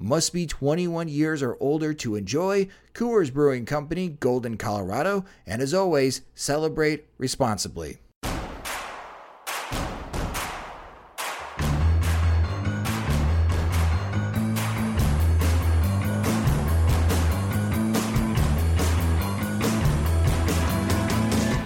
[0.00, 2.66] must be 21 years or older to enjoy.
[2.94, 5.26] Coors Brewing Company, Golden, Colorado.
[5.46, 7.98] And as always, celebrate responsibly.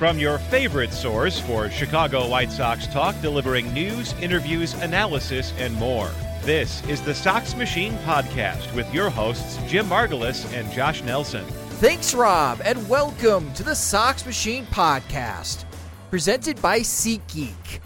[0.04, 6.10] From your favorite source for Chicago White Sox talk, delivering news, interviews, analysis, and more.
[6.44, 11.42] This is the Sox Machine Podcast with your hosts, Jim Margalus and Josh Nelson.
[11.80, 15.64] Thanks, Rob, and welcome to the Sox Machine Podcast,
[16.10, 17.80] presented by SeatGeek.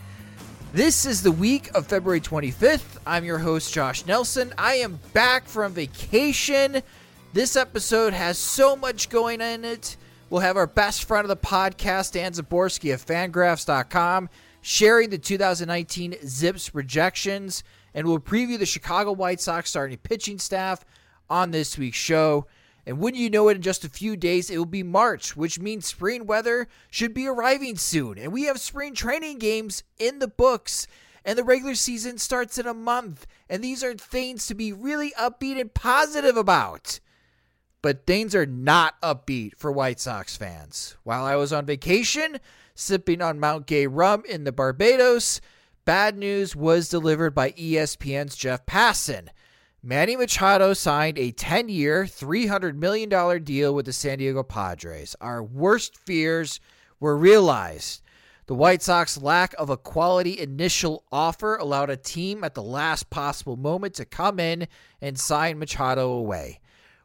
[0.73, 2.99] This is the week of February 25th.
[3.07, 4.53] I'm your host, Josh Nelson.
[4.59, 6.83] I am back from vacation.
[7.33, 9.97] This episode has so much going in it.
[10.31, 14.29] We'll have our best friend of the podcast, Dan Szymborski of fangraphs.com,
[14.63, 17.63] sharing the 2019 ZiPS projections
[17.95, 20.85] and we'll preview the Chicago White Sox starting pitching staff
[21.31, 22.47] on this week's show.
[22.87, 25.61] And wouldn't you know it, in just a few days, it will be March, which
[25.61, 28.17] means spring weather should be arriving soon.
[28.17, 30.87] And we have spring training games in the books,
[31.23, 33.27] and the regular season starts in a month.
[33.51, 37.01] And these are things to be really upbeat and positive about.
[37.83, 40.97] But things are not upbeat for White Sox fans.
[41.05, 42.41] While I was on vacation,
[42.75, 45.43] sipping on Mount Gay rum in the Barbados,
[45.89, 49.29] Bad news was delivered by ESPN's Jeff Passan.
[49.83, 53.09] Manny Machado signed a 10 year, $300 million
[53.43, 55.17] deal with the San Diego Padres.
[55.19, 56.61] Our worst fears
[57.01, 58.03] were realized.
[58.49, 63.09] The White Sox lack of a quality initial offer allowed a team at the last
[63.09, 64.69] possible moment to come in
[65.01, 66.61] and sign Machado away.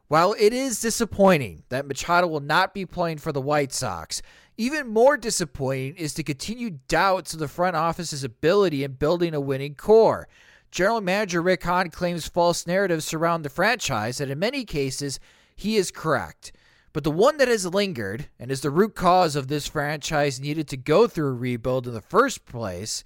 [0.08, 4.20] While it is disappointing that Machado will not be playing for the White Sox,
[4.56, 9.40] even more disappointing is the continued doubts of the front office's ability in building a
[9.40, 10.28] winning core.
[10.70, 15.20] General Manager Rick Hahn claims false narratives surround the franchise, and in many cases,
[15.56, 16.52] he is correct.
[16.92, 20.68] But the one that has lingered and is the root cause of this franchise needed
[20.68, 23.02] to go through a rebuild in the first place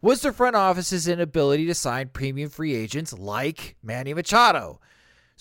[0.00, 4.80] was the front office's inability to sign premium free agents like Manny Machado.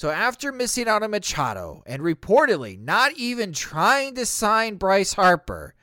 [0.02, 5.76] So after missing out on Machado and reportedly not even trying to sign Bryce Harper,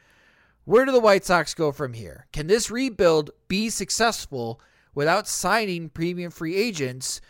[0.65, 2.27] where do the White Sox go from here?
[2.33, 4.61] Can this rebuild be successful
[4.93, 7.21] without signing premium free agents?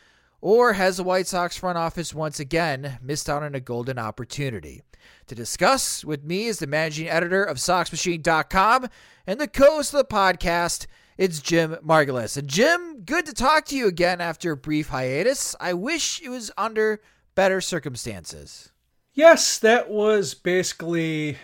[0.40, 4.80] Or has the White Sox front office once again missed out on a golden opportunity?
[5.26, 8.88] To discuss with me is the managing editor of SoxMachine.com
[9.26, 10.86] and the co host of the podcast,
[11.18, 12.36] it's Jim Margalus.
[12.36, 15.56] And Jim, good to talk to you again after a brief hiatus.
[15.60, 17.00] I wish it was under
[17.34, 18.70] better circumstances.
[19.12, 21.36] Yes, that was basically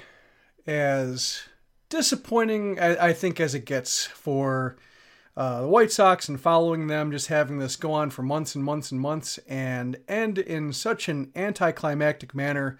[0.64, 1.42] as
[1.88, 4.76] disappointing, I, I think, as it gets for
[5.36, 8.64] uh, the White Sox and following them, just having this go on for months and
[8.64, 12.78] months and months and end in such an anticlimactic manner.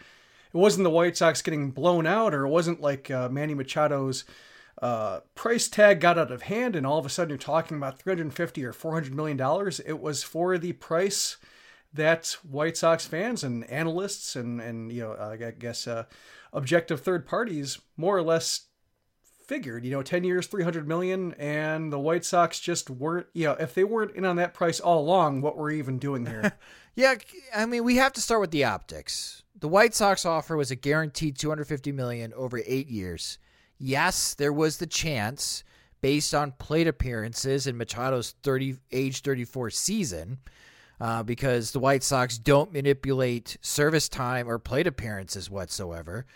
[0.52, 4.24] It wasn't the White Sox getting blown out, or it wasn't like uh, Manny Machado's
[4.84, 7.98] uh, price tag got out of hand, and all of a sudden you're talking about
[7.98, 9.80] 350 or 400 million dollars.
[9.80, 11.38] It was for the price
[11.94, 16.04] that White Sox fans and analysts and and you know I guess uh,
[16.52, 18.66] objective third parties more or less
[19.46, 19.86] figured.
[19.86, 23.28] You know, 10 years, 300 million, and the White Sox just weren't.
[23.32, 25.98] You know, if they weren't in on that price all along, what were we even
[25.98, 26.58] doing here?
[26.94, 27.14] yeah,
[27.56, 29.44] I mean, we have to start with the optics.
[29.58, 33.38] The White Sox offer was a guaranteed 250 million over eight years.
[33.78, 35.64] Yes, there was the chance
[36.00, 40.38] based on plate appearances in Machado's 30 age 34 season
[41.00, 46.26] uh, because the White Sox don't manipulate service time or plate appearances whatsoever.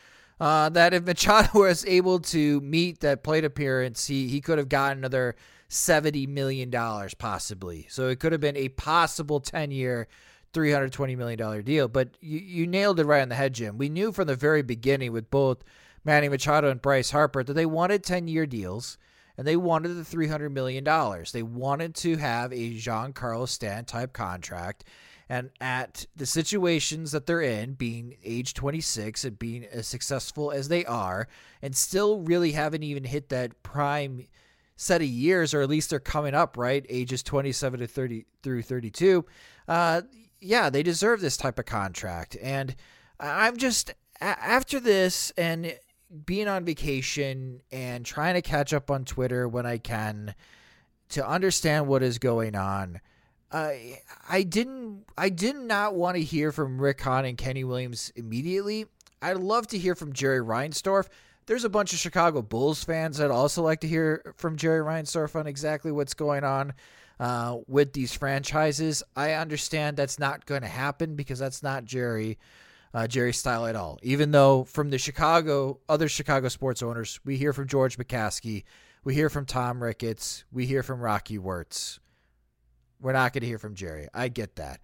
[0.40, 4.69] Uh, that if Machado was able to meet that plate appearance, he, he could have
[4.69, 5.34] gotten another
[5.69, 6.70] $70 million
[7.19, 7.87] possibly.
[7.91, 10.08] So it could have been a possible 10 year,
[10.55, 11.88] $320 million deal.
[11.88, 13.79] But you, you nailed it right on the head, Jim.
[13.79, 15.62] We knew from the very beginning with both
[16.08, 18.96] Manny Machado and Bryce Harper that they wanted 10 year deals
[19.37, 20.82] and they wanted the $300 million.
[21.34, 24.84] They wanted to have a Giancarlo Stanton type contract.
[25.28, 30.69] And at the situations that they're in, being age 26 and being as successful as
[30.69, 31.28] they are,
[31.60, 34.26] and still really haven't even hit that prime
[34.76, 36.87] set of years, or at least they're coming up, right?
[36.88, 39.26] Ages 27 to 30 through 32.
[39.69, 40.00] Uh,
[40.40, 42.34] yeah, they deserve this type of contract.
[42.40, 42.75] And
[43.20, 45.75] I'm just, after this, and
[46.25, 50.34] being on vacation and trying to catch up on Twitter when I can
[51.10, 53.00] to understand what is going on.
[53.50, 53.72] Uh,
[54.28, 58.87] I didn't I did not want to hear from Rick Hahn and Kenny Williams immediately.
[59.22, 61.08] I'd love to hear from Jerry Reinsdorf.
[61.46, 65.34] There's a bunch of Chicago Bulls fans that also like to hear from Jerry Reinsdorf
[65.34, 66.75] on exactly what's going on
[67.19, 69.02] uh, with these franchises.
[69.16, 72.38] I understand that's not going to happen because that's not Jerry
[72.94, 73.99] uh, Jerry style at all.
[74.02, 78.64] Even though from the Chicago other Chicago sports owners, we hear from George McCaskey,
[79.05, 82.00] we hear from Tom Ricketts, we hear from Rocky Wirtz.
[83.00, 84.08] We're not going to hear from Jerry.
[84.12, 84.81] I get that.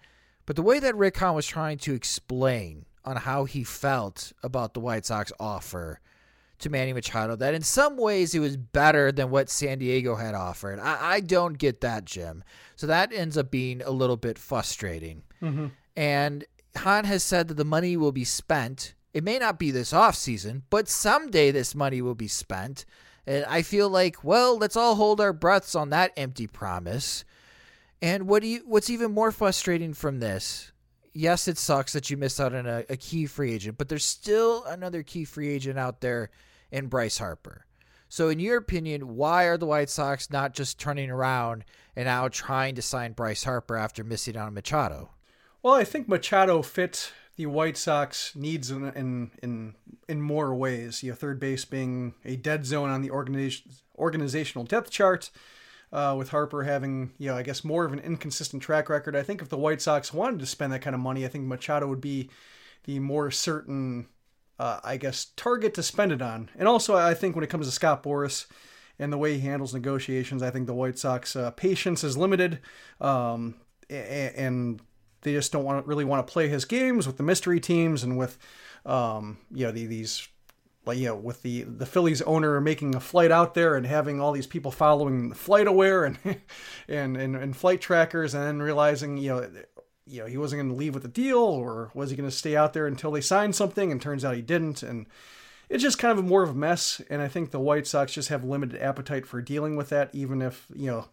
[0.46, 4.74] But the way that Rick Hahn was trying to explain on how he felt about
[4.74, 6.00] the White Sox offer
[6.60, 10.34] to Manny Machado, that in some ways it was better than what San Diego had
[10.34, 10.78] offered.
[10.78, 12.44] I, I don't get that, Jim.
[12.76, 15.22] So that ends up being a little bit frustrating.
[15.42, 15.66] Mm-hmm.
[15.96, 16.44] And
[16.76, 18.94] Hahn has said that the money will be spent.
[19.12, 22.84] It may not be this off season, but someday this money will be spent.
[23.26, 27.24] And I feel like, well, let's all hold our breaths on that empty promise.
[28.02, 30.72] And what do you what's even more frustrating from this?
[31.14, 34.04] Yes, it sucks that you missed out on a, a key free agent, but there's
[34.04, 36.30] still another key free agent out there
[36.70, 37.66] in Bryce Harper.
[38.08, 41.64] So, in your opinion, why are the White Sox not just turning around
[41.96, 45.10] and now trying to sign Bryce Harper after missing out on Machado?
[45.64, 49.74] Well, I think Machado fit the White Sox needs in in in,
[50.06, 51.02] in more ways.
[51.02, 55.30] You know, third base being a dead zone on the organization, organizational depth chart,
[55.90, 59.16] uh, with Harper having you know I guess more of an inconsistent track record.
[59.16, 61.46] I think if the White Sox wanted to spend that kind of money, I think
[61.46, 62.28] Machado would be
[62.84, 64.08] the more certain,
[64.58, 66.50] uh, I guess, target to spend it on.
[66.58, 68.44] And also, I think when it comes to Scott Boras
[68.98, 72.58] and the way he handles negotiations, I think the White Sox uh, patience is limited.
[73.00, 73.54] Um,
[73.88, 74.82] and
[75.24, 78.02] they just don't want to really want to play his games with the mystery teams
[78.02, 78.38] and with,
[78.86, 80.28] um, you know, the, these
[80.86, 84.20] like you know with the the Phillies owner making a flight out there and having
[84.20, 86.40] all these people following the FlightAware and
[86.88, 89.50] and and, and flight trackers and then realizing you know
[90.06, 92.34] you know he wasn't going to leave with the deal or was he going to
[92.34, 94.82] stay out there until they signed something and turns out he didn't.
[94.82, 95.06] And
[95.68, 97.00] it's just kind of more of a mess.
[97.08, 100.42] And I think the White Sox just have limited appetite for dealing with that even
[100.42, 101.08] if you know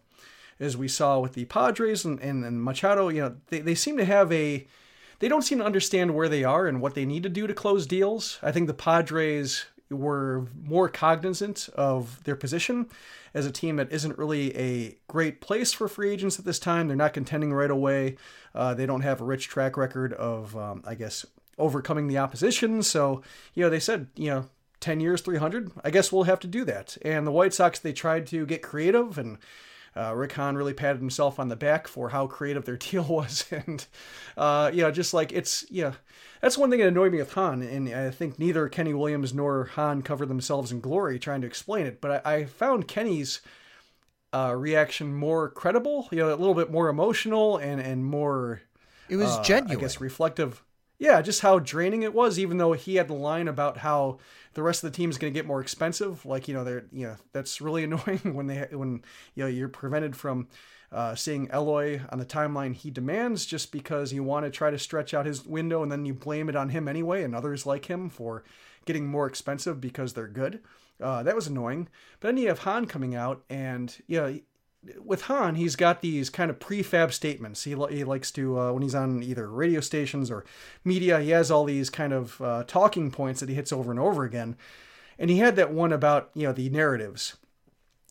[0.62, 3.96] as we saw with the Padres and, and, and Machado, you know, they, they seem
[3.96, 4.66] to have a
[5.18, 7.54] they don't seem to understand where they are and what they need to do to
[7.54, 8.40] close deals.
[8.42, 12.88] I think the Padres were more cognizant of their position
[13.32, 16.88] as a team that isn't really a great place for free agents at this time.
[16.88, 18.16] They're not contending right away.
[18.52, 21.24] Uh, they don't have a rich track record of, um, I guess,
[21.56, 22.82] overcoming the opposition.
[22.82, 23.22] So,
[23.54, 24.48] you know, they said, you know,
[24.80, 26.96] 10 years, 300, I guess we'll have to do that.
[27.02, 29.38] And the White Sox, they tried to get creative and
[29.96, 33.44] uh, Rick Hahn really patted himself on the back for how creative their deal was,
[33.50, 33.86] and
[34.36, 35.92] uh, yeah, just like it's yeah,
[36.40, 39.64] that's one thing that annoyed me with Hahn, and I think neither Kenny Williams nor
[39.64, 43.40] Hahn covered themselves in glory trying to explain it, but I, I found Kenny's
[44.32, 48.62] uh, reaction more credible, you know, a little bit more emotional and and more.
[49.08, 49.76] It was genuine.
[49.76, 50.62] Uh, I guess reflective
[51.02, 54.18] yeah, just how draining it was, even though he had the line about how
[54.54, 56.24] the rest of the team is going to get more expensive.
[56.24, 59.02] Like, you know, they're, you know, that's really annoying when they, when,
[59.34, 60.46] you know, you're prevented from
[60.92, 64.78] uh, seeing Eloy on the timeline he demands just because you want to try to
[64.78, 67.86] stretch out his window and then you blame it on him anyway and others like
[67.86, 68.44] him for
[68.84, 70.60] getting more expensive because they're good.
[71.00, 71.88] Uh, that was annoying.
[72.20, 74.38] But then you have Hahn coming out and, you know,
[75.04, 77.64] with Hahn, he's got these kind of prefab statements.
[77.64, 80.44] He, he likes to, uh, when he's on either radio stations or
[80.84, 84.00] media, he has all these kind of uh, talking points that he hits over and
[84.00, 84.56] over again.
[85.18, 87.36] And he had that one about, you know, the narratives.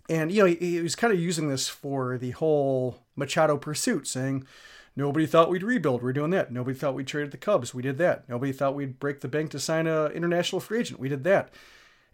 [0.10, 4.08] And, you know, he, he was kind of using this for the whole Machado pursuit,
[4.08, 4.46] saying,
[4.94, 6.04] Nobody thought we'd rebuild.
[6.04, 6.52] We're doing that.
[6.52, 7.74] Nobody thought we'd trade the Cubs.
[7.74, 8.28] We did that.
[8.28, 11.00] Nobody thought we'd break the bank to sign an international free agent.
[11.00, 11.50] We did that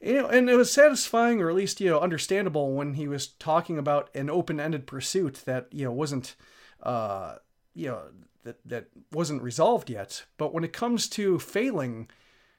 [0.02, 3.28] you know, and it was satisfying, or at least you know, understandable when he was
[3.28, 6.36] talking about an open-ended pursuit that you know wasn't,
[6.84, 7.36] uh,
[7.74, 8.02] you know,
[8.44, 10.26] that that wasn't resolved yet.
[10.38, 12.10] But when it comes to failing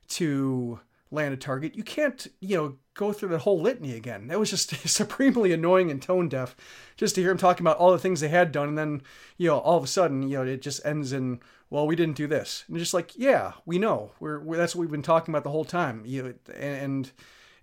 [0.08, 0.80] to
[1.10, 4.26] land a target, you can't, you know, go through the whole litany again.
[4.26, 6.56] That was just supremely annoying and tone deaf
[6.96, 8.68] just to hear him talking about all the things they had done.
[8.68, 9.02] And then,
[9.36, 12.16] you know, all of a sudden, you know, it just ends in, well, we didn't
[12.16, 12.64] do this.
[12.68, 14.12] And just like, yeah, we know.
[14.20, 16.02] We're, we're, that's what we've been talking about the whole time.
[16.06, 17.10] You and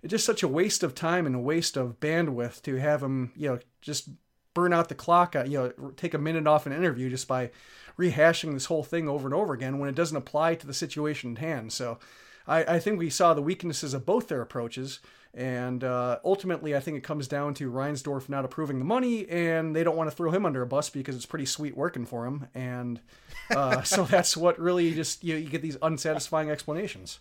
[0.02, 3.32] it's just such a waste of time and a waste of bandwidth to have him,
[3.36, 4.08] you know, just
[4.54, 7.50] burn out the clock, uh, you know, take a minute off an interview just by
[7.98, 11.32] rehashing this whole thing over and over again when it doesn't apply to the situation
[11.32, 11.72] at hand.
[11.72, 11.98] So
[12.46, 15.00] I, I think we saw the weaknesses of both their approaches.
[15.36, 19.76] And uh, ultimately, I think it comes down to Reinsdorf not approving the money, and
[19.76, 22.24] they don't want to throw him under a bus because it's pretty sweet working for
[22.24, 22.48] him.
[22.54, 23.00] And
[23.50, 27.18] uh, so that's what really just you, know, you get these unsatisfying explanations.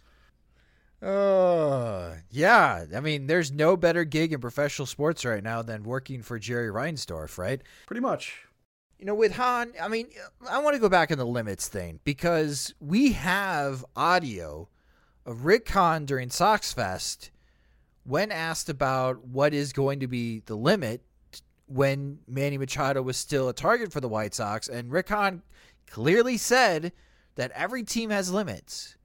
[1.01, 2.86] Uh, yeah.
[2.95, 6.72] I mean, there's no better gig in professional sports right now than working for Jerry
[6.72, 7.62] Reinsdorf, right?
[7.86, 8.45] Pretty much.
[8.98, 10.07] You know, with Hahn, I mean,
[10.50, 14.69] I want to go back in the limits thing because we have audio
[15.25, 17.29] of Rick Hahn during Sox Fest
[18.05, 21.01] when asked about what is going to be the limit
[21.67, 24.67] when Manny Machado was still a target for the White Sox.
[24.67, 25.41] And Rick Hahn
[25.88, 26.93] clearly said
[27.35, 28.95] that every team has limits.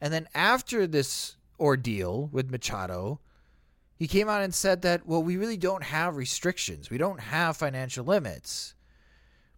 [0.00, 3.20] And then after this ordeal with Machado,
[3.94, 6.88] he came out and said that, well, we really don't have restrictions.
[6.88, 8.74] We don't have financial limits.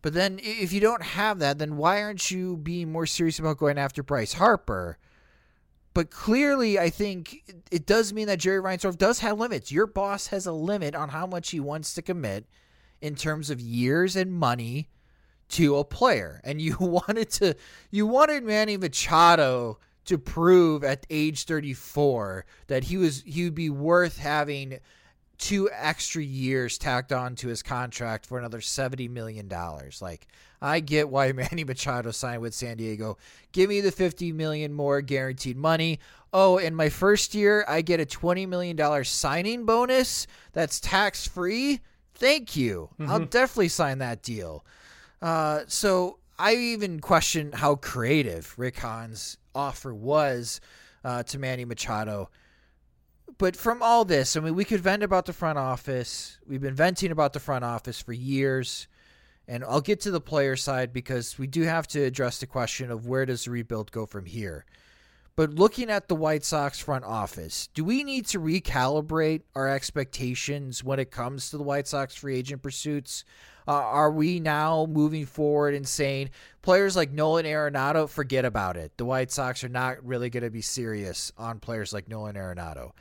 [0.03, 3.59] But then if you don't have that, then why aren't you being more serious about
[3.59, 4.99] going after Bryce Harper?
[5.93, 9.73] But clearly, I think it does mean that Jerry Reinsdorf does have limits.
[9.73, 12.47] Your boss has a limit on how much he wants to commit
[13.01, 14.89] in terms of years and money
[15.51, 16.41] to a player.
[16.45, 17.57] And you wanted to
[17.91, 23.71] you wanted Manny Machado to prove at age 34 that he was he would be
[23.71, 24.79] worth having
[25.41, 30.01] two extra years tacked on to his contract for another 70 million dollars.
[30.01, 30.29] Like
[30.63, 33.17] i get why manny machado signed with san diego.
[33.53, 35.99] Give me the 50 million more guaranteed money.
[36.33, 41.27] Oh in my first year i get a 20 million dollar signing bonus that's tax
[41.27, 41.81] free
[42.15, 42.91] thank you.
[43.01, 43.11] Mm-hmm.
[43.11, 44.65] i'll definitely sign that deal.
[45.23, 50.61] Uh, so i even question how creative rick hahn's offer was
[51.05, 52.29] uh, to Manny Machado.
[53.41, 56.37] But from all this, I mean, we could vent about the front office.
[56.47, 58.87] We've been venting about the front office for years.
[59.49, 62.91] And I'll get to the player side because we do have to address the question
[62.91, 64.67] of where does the rebuild go from here.
[65.37, 70.85] But looking at the White Sox front office, do we need to recalibrate our expectations
[70.85, 73.25] when it comes to the White Sox free agent pursuits?
[73.67, 76.29] Uh, are we now moving forward and saying
[76.61, 78.99] players like Nolan Arenado, forget about it?
[78.99, 82.93] The White Sox are not really going to be serious on players like Nolan Arenado.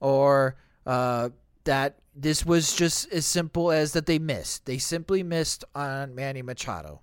[0.00, 1.30] Or uh,
[1.64, 4.66] that this was just as simple as that they missed.
[4.66, 7.00] They simply missed on Manny Machado.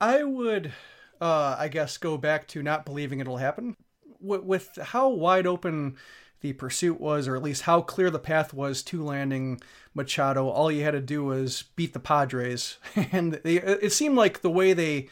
[0.00, 0.72] I would,
[1.20, 3.76] uh, I guess, go back to not believing it'll happen.
[4.20, 5.96] With, how wide open
[6.40, 9.60] the pursuit was, or at least how clear the path was to landing
[9.94, 10.48] Machado.
[10.48, 12.78] All you had to do was beat the Padres,
[13.12, 15.08] and they, it seemed like the way they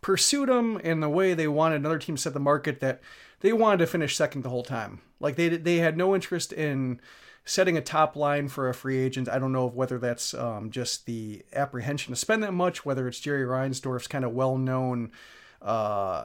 [0.00, 3.00] pursued him and the way they wanted another team to set the market that
[3.46, 5.00] they wanted to finish second the whole time.
[5.20, 7.00] Like they they had no interest in
[7.44, 9.28] setting a top line for a free agent.
[9.28, 13.20] I don't know whether that's um, just the apprehension to spend that much, whether it's
[13.20, 15.12] Jerry Reinsdorf's kind of well known.
[15.62, 16.24] Uh,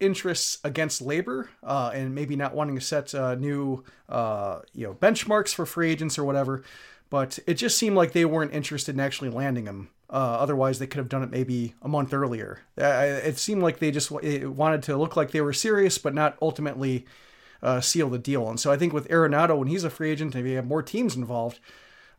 [0.00, 4.94] interests against labor uh, and maybe not wanting to set uh, new uh, you know
[4.94, 6.62] benchmarks for free agents or whatever.
[7.10, 9.90] But it just seemed like they weren't interested in actually landing him.
[10.10, 12.60] Uh, otherwise, they could have done it maybe a month earlier.
[12.76, 17.06] it seemed like they just wanted to look like they were serious, but not ultimately
[17.62, 18.48] uh, seal the deal.
[18.48, 21.16] And so I think with Arenado, when he's a free agent, maybe have more teams
[21.16, 21.58] involved.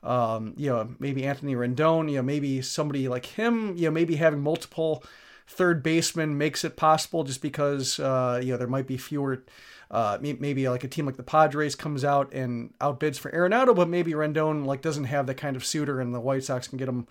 [0.04, 4.16] Um, you know, maybe Anthony Rendon, you know, maybe somebody like him, you know, maybe
[4.16, 5.04] having multiple
[5.48, 9.44] third baseman makes it possible just because uh, you know there might be fewer.
[9.92, 13.88] Uh, maybe like a team like the Padres comes out and outbids for Arenado, but
[13.88, 16.90] maybe Rendon like doesn't have that kind of suitor, and the White Sox can get
[16.90, 17.08] him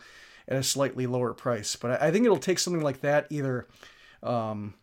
[0.49, 1.77] at a slightly lower price.
[1.77, 3.67] But I think it'll take something like that, either
[4.23, 4.75] um,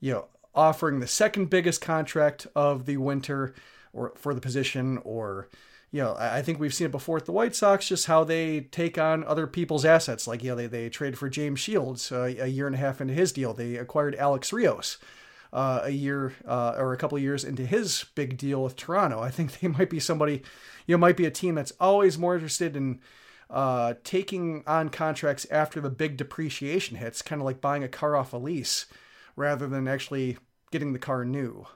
[0.00, 3.54] you know offering the second biggest contract of the winter
[3.92, 5.48] or for the position, or
[5.90, 8.60] you know, I think we've seen it before at the White Sox, just how they
[8.60, 10.26] take on other people's assets.
[10.26, 13.00] Like, you know, they, they traded for James Shields uh, a year and a half
[13.00, 13.54] into his deal.
[13.54, 14.98] They acquired Alex Rios
[15.50, 19.20] uh, a year uh, or a couple of years into his big deal with Toronto.
[19.20, 20.42] I think they might be somebody,
[20.86, 23.00] you know, might be a team that's always more interested in
[23.50, 28.16] uh, taking on contracts after the big depreciation hits, kind of like buying a car
[28.16, 28.86] off a lease
[29.36, 30.36] rather than actually
[30.70, 31.66] getting the car new.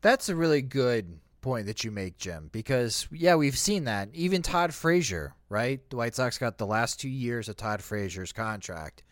[0.00, 4.08] That's a really good point that you make, Jim, because yeah, we've seen that.
[4.14, 5.80] Even Todd Frazier, right?
[5.90, 9.02] The White Sox got the last two years of Todd Frazier's contract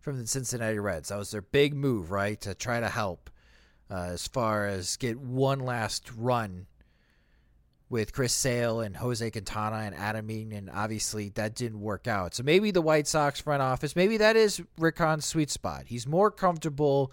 [0.00, 1.08] from the Cincinnati Reds.
[1.08, 3.30] That was their big move, right, to try to help
[3.90, 6.66] uh, as far as get one last run
[7.88, 12.34] with Chris Sale and Jose Quintana and Adam and obviously that didn't work out.
[12.34, 15.84] So maybe the White Sox front office, maybe that is Rick Hahn's sweet spot.
[15.86, 17.12] He's more comfortable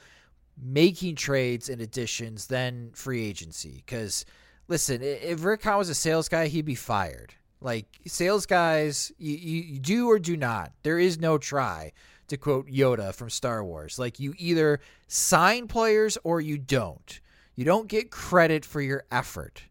[0.61, 3.83] making trades and additions than free agency.
[3.85, 4.25] Because
[4.67, 7.35] listen, if Rick Hahn was a sales guy, he'd be fired.
[7.61, 10.73] Like sales guys, you, you do or do not.
[10.81, 11.91] There is no try.
[12.29, 17.19] To quote Yoda from Star Wars, like you either sign players or you don't.
[17.53, 19.63] You don't get credit for your effort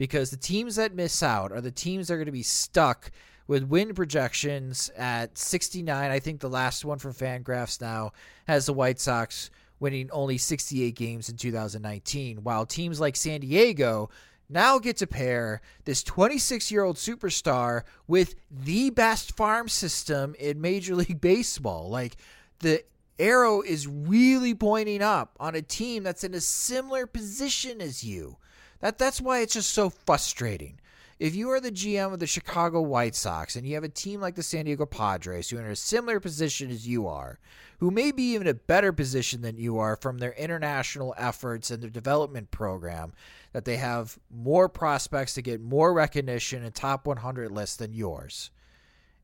[0.00, 3.10] because the teams that miss out are the teams that are going to be stuck
[3.46, 6.10] with win projections at 69.
[6.10, 8.12] I think the last one from Fangraphs now
[8.48, 14.08] has the White Sox winning only 68 games in 2019, while teams like San Diego
[14.48, 20.62] now get to pair this 26 year old superstar with the best farm system in
[20.62, 21.90] Major League Baseball.
[21.90, 22.16] Like
[22.60, 22.84] the
[23.18, 28.38] arrow is really pointing up on a team that's in a similar position as you.
[28.80, 30.80] That that's why it's just so frustrating.
[31.18, 34.22] If you are the GM of the Chicago White Sox and you have a team
[34.22, 37.38] like the San Diego Padres who are in a similar position as you are,
[37.78, 41.82] who may be even a better position than you are from their international efforts and
[41.82, 43.12] their development program,
[43.52, 48.50] that they have more prospects to get more recognition and top 100 lists than yours.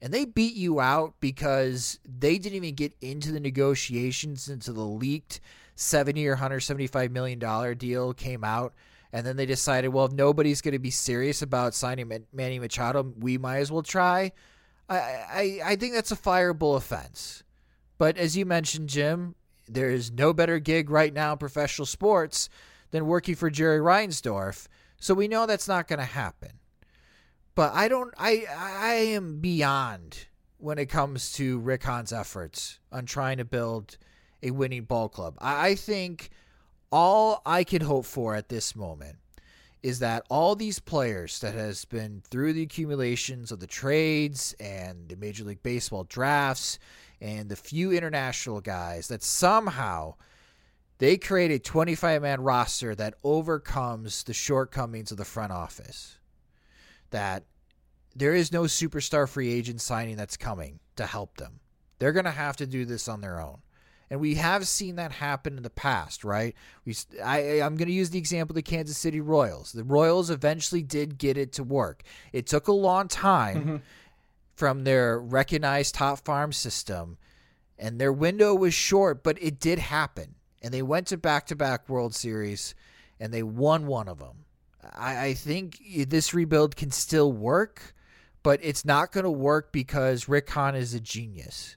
[0.02, 4.82] And they beat you out because they didn't even get into the negotiations until the
[4.82, 5.40] leaked
[5.76, 8.74] seven year, $175 million deal came out
[9.16, 13.14] and then they decided, well, if nobody's going to be serious about signing Manny Machado,
[13.18, 14.30] we might as well try.
[14.90, 17.42] I, I, I think that's a fireable offense.
[17.96, 19.34] But as you mentioned, Jim,
[19.66, 22.50] there is no better gig right now in professional sports
[22.90, 24.68] than working for Jerry Reinsdorf.
[25.00, 26.60] So we know that's not going to happen.
[27.54, 28.12] But I don't.
[28.18, 30.26] I I am beyond
[30.58, 33.96] when it comes to Rick Hahn's efforts on trying to build
[34.42, 35.38] a winning ball club.
[35.38, 36.28] I, I think
[36.90, 39.16] all I can hope for at this moment
[39.82, 45.08] is that all these players that has been through the accumulations of the trades and
[45.08, 46.78] the Major League Baseball drafts
[47.20, 50.14] and the few international guys that somehow
[50.98, 56.18] they create a 25 man roster that overcomes the shortcomings of the front office.
[57.10, 57.44] That
[58.14, 61.60] there is no superstar free agent signing that's coming to help them.
[61.98, 63.58] They're going to have to do this on their own
[64.10, 66.54] and we have seen that happen in the past, right?
[66.84, 69.72] We, I, I'm going to use the example of the Kansas City Royals.
[69.72, 72.02] The Royals eventually did get it to work.
[72.32, 73.76] It took a long time mm-hmm.
[74.54, 77.18] from their recognized top farm system,
[77.78, 80.36] and their window was short, but it did happen.
[80.62, 82.74] And they went to back-to-back World Series,
[83.20, 84.44] and they won one of them.
[84.94, 87.94] I, I think this rebuild can still work,
[88.42, 91.76] but it's not going to work because Rick Hahn is a genius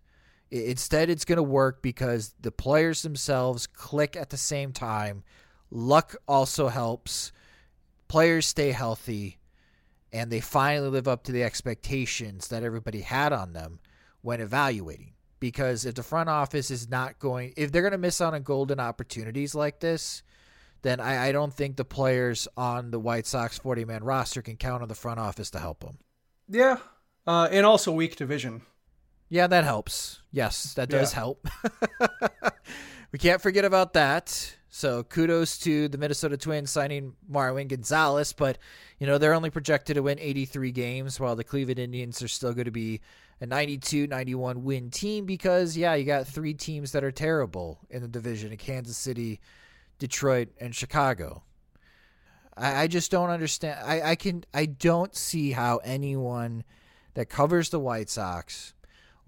[0.52, 5.24] Instead, it's going to work because the players themselves click at the same time.
[5.70, 7.32] Luck also helps.
[8.08, 9.38] Players stay healthy,
[10.12, 13.80] and they finally live up to the expectations that everybody had on them
[14.22, 15.14] when evaluating.
[15.40, 18.42] Because if the front office is not going, if they're going to miss out on
[18.42, 20.24] golden opportunities like this,
[20.82, 24.58] then I, I don't think the players on the White Sox 40 man roster can
[24.58, 26.00] count on the front office to help them.
[26.50, 26.78] Yeah.
[27.28, 28.62] Uh, and also weak division.
[29.30, 30.22] Yeah, that helps.
[30.32, 31.20] Yes, that does yeah.
[31.20, 31.48] help.
[33.12, 34.56] we can't forget about that.
[34.70, 38.58] So kudos to the Minnesota Twins signing Marwin Gonzalez, but
[39.00, 42.54] you know they're only projected to win 83 games, while the Cleveland Indians are still
[42.54, 43.02] going to be
[43.42, 48.02] a 92, 91 win team because yeah, you got three teams that are terrible in
[48.02, 49.40] the division: Kansas City,
[49.98, 51.44] Detroit, and Chicago.
[52.56, 53.80] I, I just don't understand.
[53.84, 56.64] I, I can I don't see how anyone
[57.16, 58.74] that covers the White Sox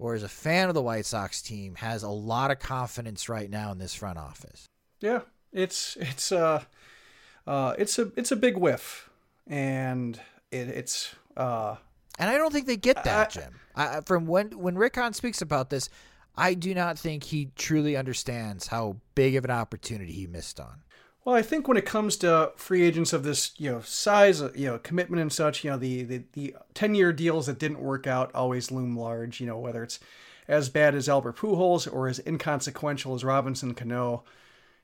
[0.02, 3.48] or as a fan of the White Sox team has a lot of confidence right
[3.48, 4.66] now in this front office.
[5.00, 5.20] Yeah,
[5.52, 6.64] it's it's uh,
[7.46, 9.08] uh it's a it's a big whiff,
[9.46, 11.76] and it, it's uh,
[12.18, 13.60] and I don't think they get that, Jim.
[13.76, 15.88] I, from when when Rick Hahn speaks about this,
[16.36, 20.82] I do not think he truly understands how big of an opportunity he missed on.
[21.24, 24.50] Well, I think when it comes to free agents of this, you know, size, uh,
[24.56, 27.80] you know, commitment and such, you know, the the, the ten year deals that didn't
[27.80, 29.40] work out always loom large.
[29.40, 30.00] You know, whether it's
[30.48, 34.24] as bad as Albert Pujols or as inconsequential as Robinson Cano,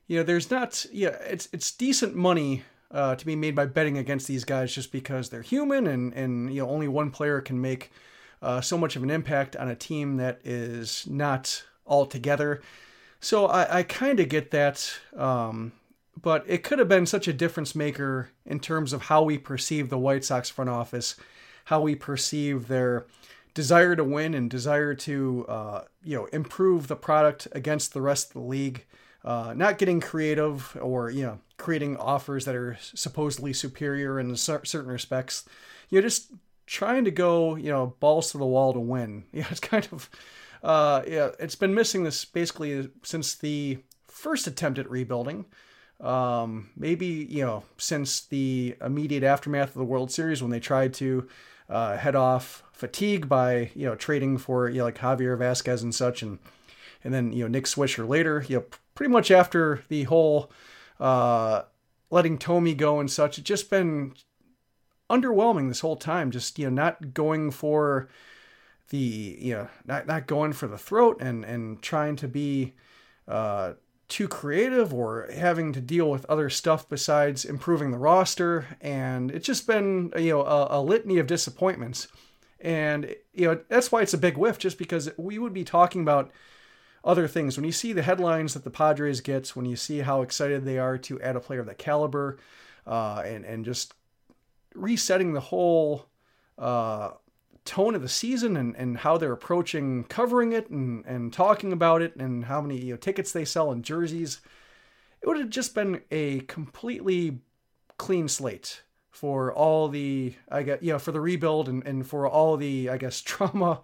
[0.07, 3.97] you know, there's not, yeah, it's it's decent money uh, to be made by betting
[3.97, 7.59] against these guys just because they're human and and you know only one player can
[7.59, 7.91] make
[8.41, 12.61] uh, so much of an impact on a team that is not all together.
[13.19, 14.89] So I, I kind of get that.
[15.17, 15.73] Um,
[16.21, 19.89] but it could have been such a difference maker in terms of how we perceive
[19.89, 21.15] the White Sox front office,
[21.65, 23.05] how we perceive their
[23.53, 28.27] desire to win and desire to uh, you know improve the product against the rest
[28.27, 28.85] of the league.
[29.23, 34.87] uh, not getting creative or you know creating offers that are supposedly superior in certain
[34.89, 35.43] respects.
[35.89, 36.31] You're just
[36.65, 39.25] trying to go you know balls to the wall to win.
[39.33, 40.09] Yeah, it's kind of
[40.63, 45.45] uh, yeah, it's been missing this basically since the first attempt at rebuilding.
[45.99, 50.93] Um, maybe you know since the immediate aftermath of the World Series when they tried
[50.95, 51.27] to
[51.69, 55.93] uh, head off fatigue by you know trading for you know, like Javier Vazquez and
[55.93, 56.39] such, and
[57.03, 58.45] and then you know Nick Swisher later.
[58.47, 60.51] You know, pretty much after the whole
[60.99, 61.63] uh,
[62.09, 64.13] letting Thome go and such, it's just been
[65.09, 66.31] underwhelming this whole time.
[66.31, 68.09] Just you know not going for
[68.89, 72.73] the you know not not going for the throat and and trying to be
[73.27, 73.73] uh,
[74.09, 78.65] too creative or having to deal with other stuff besides improving the roster.
[78.81, 82.07] And it's just been, you know, a, a, litany of disappointments.
[82.59, 86.01] And, you know, that's why it's a big whiff, just because we would be talking
[86.01, 86.31] about
[87.03, 87.55] other things.
[87.55, 90.79] When you see the headlines that the Padres gets, when you see how excited they
[90.79, 92.39] are to add a player of that caliber,
[92.87, 93.93] uh, and, and just
[94.73, 96.07] resetting the whole
[96.57, 97.11] uh,
[97.69, 102.01] tone of the season and, and how they're approaching covering it and, and talking about
[102.01, 104.41] it and how many you know, tickets they sell and jerseys.
[105.21, 107.41] It would have just been a completely
[107.97, 112.27] clean slate for all the I guess you know for the rebuild and, and for
[112.27, 113.81] all the I guess trauma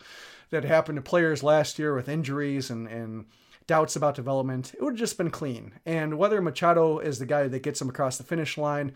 [0.49, 3.25] that happened to players last year with injuries and, and
[3.67, 4.73] doubts about development.
[4.73, 5.73] It would have just been clean.
[5.85, 8.93] And whether Machado is the guy that gets them across the finish line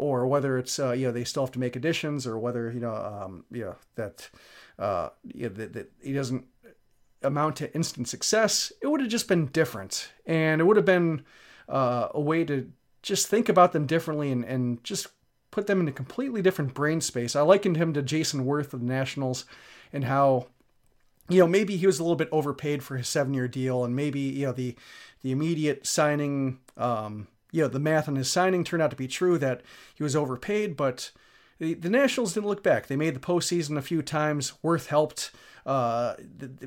[0.00, 2.80] or whether it's uh, you know they still have to make additions, or whether you
[2.80, 4.30] know um, you know that
[4.78, 6.46] uh, you know, that, that he doesn't
[7.22, 8.72] amount to instant success.
[8.80, 11.22] It would have just been different, and it would have been
[11.68, 15.08] uh, a way to just think about them differently and and just
[15.50, 17.36] put them in a completely different brain space.
[17.36, 19.44] I likened him to Jayson Werth of the Nationals,
[19.92, 20.46] and how
[21.28, 23.94] you know maybe he was a little bit overpaid for his seven year deal, and
[23.94, 24.76] maybe you know the
[25.20, 29.08] the immediate signing um, you know, the math on his signing turned out to be
[29.08, 29.62] true that
[29.94, 31.10] he was overpaid, but
[31.58, 32.86] the, the Nationals didn't look back.
[32.86, 34.54] They made the postseason a few times.
[34.64, 35.30] Werth helped
[35.66, 36.14] uh,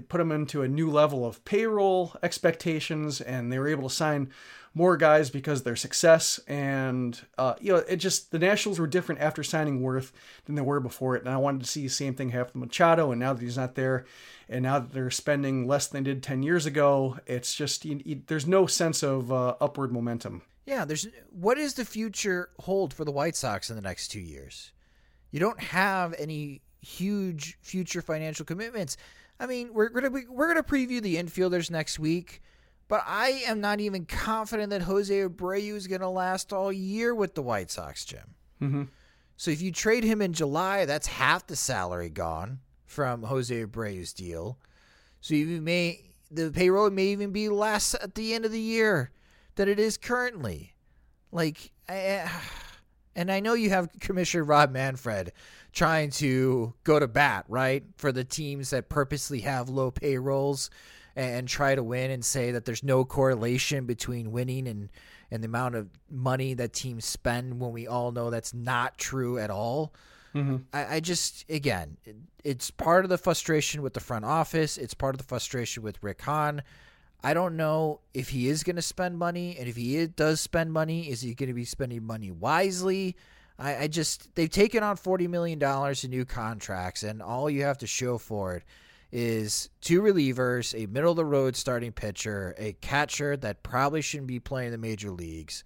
[0.07, 4.29] put them into a new level of payroll expectations, and they were able to sign
[4.75, 6.39] more guys because of their success.
[6.47, 10.11] And uh, you know, it just the Nationals were different after signing Werth
[10.45, 11.23] than they were before it.
[11.23, 13.11] And I wanted to see the same thing happen with Machado.
[13.11, 14.05] And now that he's not there,
[14.47, 17.99] and now that they're spending less than they did ten years ago, it's just you,
[18.05, 20.43] you, there's no sense of uh, upward momentum.
[20.65, 24.19] Yeah, there's what does the future hold for the White Sox in the next two
[24.19, 24.71] years?
[25.31, 28.97] You don't have any huge future financial commitments.
[29.39, 32.41] I mean, we're gonna we're gonna preview the infielders next week,
[32.87, 37.35] but I am not even confident that Jose Abreu is gonna last all year with
[37.35, 38.35] the White Sox, Jim.
[38.61, 38.83] Mm-hmm.
[39.35, 44.13] So if you trade him in July, that's half the salary gone from Jose Abreu's
[44.13, 44.57] deal.
[45.19, 49.11] So you may the payroll may even be less at the end of the year
[49.55, 50.73] that it is currently.
[51.31, 52.29] Like, I,
[53.15, 55.31] and I know you have Commissioner Rob Manfred
[55.71, 60.69] trying to go to bat, right, for the teams that purposely have low payrolls
[61.15, 64.89] and try to win and say that there's no correlation between winning and,
[65.29, 69.37] and the amount of money that teams spend when we all know that's not true
[69.37, 69.93] at all.
[70.33, 70.57] Mm-hmm.
[70.73, 74.77] I, I, just, again, it, it's part of the frustration with the front office.
[74.77, 76.63] It's part of the frustration with Rick Hahn.
[77.23, 80.73] I don't know if he is going to spend money, and if he does spend
[80.73, 83.15] money, is he going to be spending money wisely?
[83.57, 87.63] I, I just they've taken on forty million dollars in new contracts, and all you
[87.63, 88.63] have to show for it
[89.11, 94.27] is two relievers, a middle of the road starting pitcher, a catcher that probably shouldn't
[94.27, 95.63] be playing in the major leagues,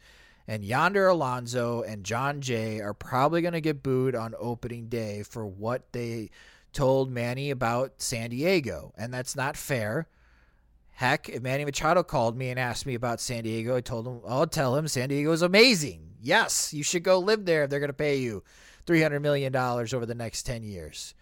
[0.48, 5.24] and Yonder Alonso and Jon Jay are probably going to get booed on opening day
[5.24, 6.30] for what they
[6.72, 10.08] told Manny about San Diego, and that's not fair.
[10.98, 14.20] Heck, if Manny Machado called me and asked me about San Diego, I told him,
[14.28, 16.16] I'll tell him San Diego is amazing.
[16.24, 18.44] Yes, you should go live there if they're going to pay you
[18.88, 21.14] $300 million over the next 10 years.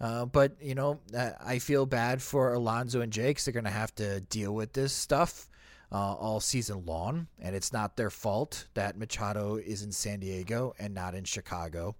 [0.00, 1.00] Uh, but, you know,
[1.44, 3.44] I feel bad for Alonso and Jakes.
[3.44, 5.48] They're going to have to deal with this stuff
[5.90, 7.26] uh, all season long.
[7.40, 11.96] And it's not their fault that Machado is in San Diego and not in Chicago.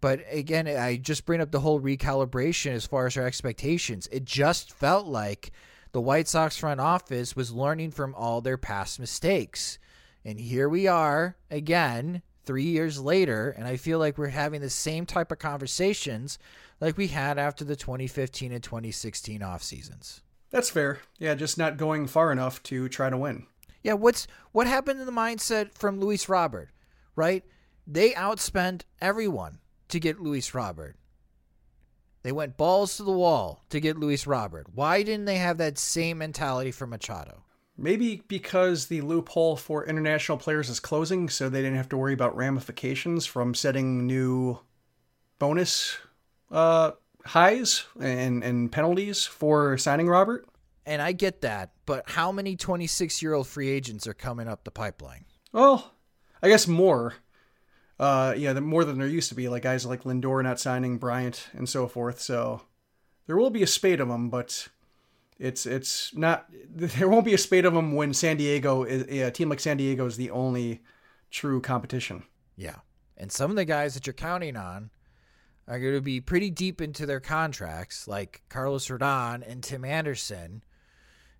[0.00, 4.08] But again, I just bring up the whole recalibration as far as our expectations.
[4.10, 5.52] It just felt like
[5.92, 9.78] the White Sox front office was learning from all their past mistakes.
[10.24, 14.70] And here we are again, three years later, and I feel like we're having the
[14.70, 16.38] same type of conversations
[16.80, 20.22] like we had after the 2015 and 2016 off seasons.
[20.50, 21.00] That's fair.
[21.18, 23.46] Yeah, just not going far enough to try to win.
[23.82, 26.70] Yeah, what's what happened in the mindset from Luis Robert,
[27.14, 27.44] right?
[27.86, 30.96] They outspent everyone to get Luis Robert.
[32.28, 34.66] They went balls to the wall to get Luis Robert.
[34.74, 37.42] Why didn't they have that same mentality for Machado?
[37.74, 42.12] Maybe because the loophole for international players is closing, so they didn't have to worry
[42.12, 44.58] about ramifications from setting new
[45.38, 45.96] bonus
[46.50, 46.90] uh,
[47.24, 50.46] highs and, and penalties for signing Robert.
[50.84, 54.64] And I get that, but how many 26 year old free agents are coming up
[54.64, 55.24] the pipeline?
[55.50, 55.94] Well,
[56.42, 57.14] I guess more.
[57.98, 61.48] Uh, yeah, more than there used to be, like guys like Lindor not signing, Bryant,
[61.52, 62.20] and so forth.
[62.20, 62.62] So
[63.26, 64.68] there will be a spate of them, but
[65.38, 66.46] it's it's not.
[66.70, 69.76] There won't be a spate of them when San Diego is a team like San
[69.76, 70.82] Diego is the only
[71.30, 72.22] true competition.
[72.56, 72.76] Yeah,
[73.16, 74.90] and some of the guys that you're counting on
[75.68, 80.62] are going to be pretty deep into their contracts, like Carlos Rodon and Tim Anderson.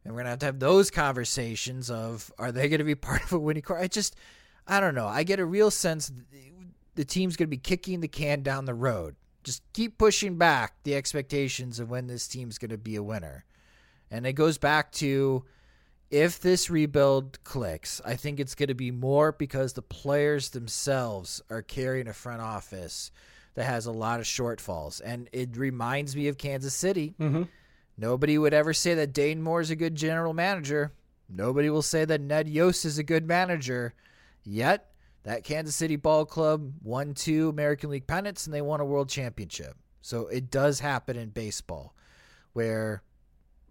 [0.05, 3.23] And we're to have to have those conversations of are they going to be part
[3.25, 3.79] of a winning core?
[3.79, 4.17] I just,
[4.69, 5.07] I don't know.
[5.07, 6.13] I get a real sense
[6.95, 9.17] the team's going to be kicking the can down the road.
[9.45, 13.45] Just keep pushing back the expectations of when this team's going to be a winner.
[14.11, 15.45] And it goes back to
[16.11, 21.41] if this rebuild clicks, I think it's going to be more because the players themselves
[21.51, 23.11] are carrying a front office
[23.55, 25.01] that has a lot of shortfalls.
[25.05, 27.15] And it reminds me of Kansas City.
[27.21, 27.45] Mm-hmm.
[27.97, 30.93] Nobody would ever say that Dayton Moore is a good general manager.
[31.29, 33.95] Nobody will say that Ned Yost is a good manager.
[34.45, 34.91] Yet,
[35.25, 39.09] that Kansas City Ball Club won two American League pennants and they won a world
[39.09, 39.77] championship.
[40.01, 41.95] So it does happen in baseball
[42.53, 43.03] where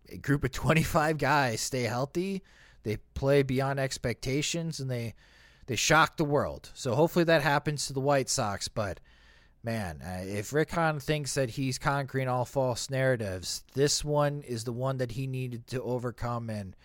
[0.10, 2.44] a group of 25 guys stay healthy,
[2.84, 5.16] they play beyond expectations, and they
[5.66, 6.70] they shock the world.
[6.74, 8.70] So hopefully that happens to the White Sox.
[8.70, 9.02] But
[9.64, 14.64] man, uh, if Rick Hahn thinks that he's conquering all false narratives, this one is
[14.64, 16.76] the one that he needed to overcome, and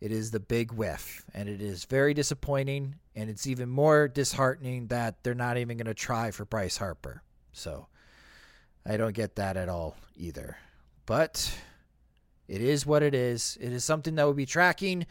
[0.00, 1.24] it is the big whiff.
[1.34, 5.86] And it is very disappointing, and it's even more disheartening that they're not even going
[5.86, 7.22] to try for Bryce Harper.
[7.52, 7.86] So
[8.86, 10.56] I don't get that at all either.
[11.06, 11.52] But
[12.48, 13.58] it is what it is.
[13.60, 15.06] It is something that we'll be tracking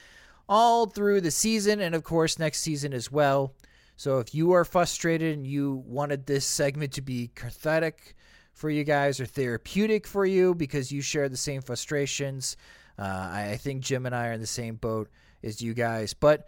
[0.47, 3.53] all through the season and, of course, next season as well.
[3.95, 8.15] So if you are frustrated and you wanted this segment to be cathartic
[8.53, 12.57] for you guys or therapeutic for you because you share the same frustrations,
[12.99, 15.09] uh, I, I think Jim and I are in the same boat
[15.43, 16.13] as you guys.
[16.13, 16.47] But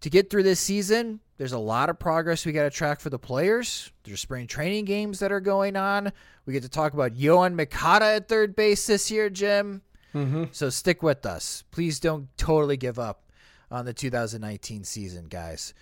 [0.00, 3.10] to get through this season, there's a lot of progress we got to track for
[3.10, 3.92] the players.
[4.04, 6.12] There's spring training games that are going on.
[6.46, 9.82] We get to talk about Yoan Moncada at third base this year, Jim.
[10.14, 10.44] Mm-hmm.
[10.52, 11.64] So stick with us.
[11.70, 13.24] Please don't totally give up
[13.70, 15.74] on the 2019 season, guys.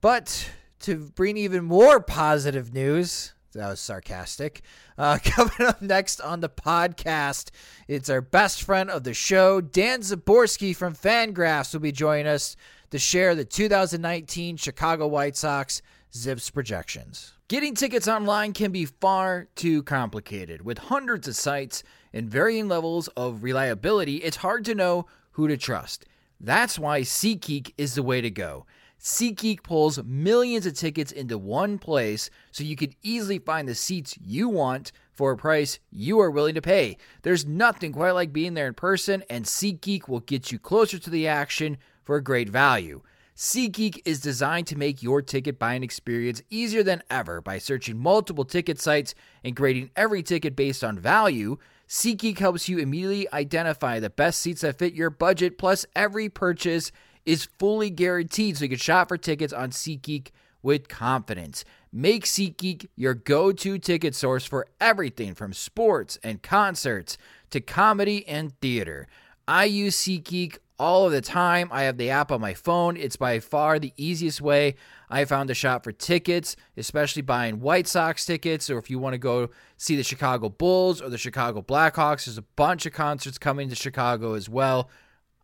[0.00, 0.50] But
[0.80, 4.62] to bring even more positive news, that was sarcastic.
[4.96, 7.50] Uh, coming up next on the podcast,
[7.86, 12.56] it's our best friend of the show, Dan Szymborski from Fangraphs, will be joining us
[12.90, 17.32] to share the 2019 Chicago White Sox ZiPS projections.
[17.48, 20.62] Getting tickets online can be far too complicated.
[20.62, 25.56] With hundreds of sites and varying levels of reliability, it's hard to know who to
[25.56, 26.04] trust.
[26.40, 28.66] That's why SeatGeek is the way to go.
[29.00, 34.18] SeatGeek pulls millions of tickets into one place so you can easily find the seats
[34.20, 36.96] you want for a price you are willing to pay.
[37.22, 41.10] There's nothing quite like being there in person, and SeatGeek will get you closer to
[41.10, 43.02] the action for a great value.
[43.36, 48.44] SeatGeek is designed to make your ticket buying experience easier than ever by searching multiple
[48.44, 51.56] ticket sites and grading every ticket based on value.
[51.88, 56.90] SeatGeek helps you immediately identify the best seats that fit your budget, plus, every purchase
[57.28, 60.28] is fully guaranteed so you can shop for tickets on SeatGeek
[60.62, 61.62] with confidence.
[61.92, 67.18] Make SeatGeek your go to ticket source for everything from sports and concerts
[67.50, 69.08] to comedy and theater.
[69.46, 71.68] I use SeatGeek all of the time.
[71.70, 72.96] I have the app on my phone.
[72.96, 74.76] It's by far the easiest way
[75.10, 79.12] I found to shop for tickets, especially buying White Sox tickets, or if you want
[79.12, 82.24] to go see the Chicago Bulls or the Chicago Blackhawks.
[82.24, 84.88] There's a bunch of concerts coming to Chicago as well.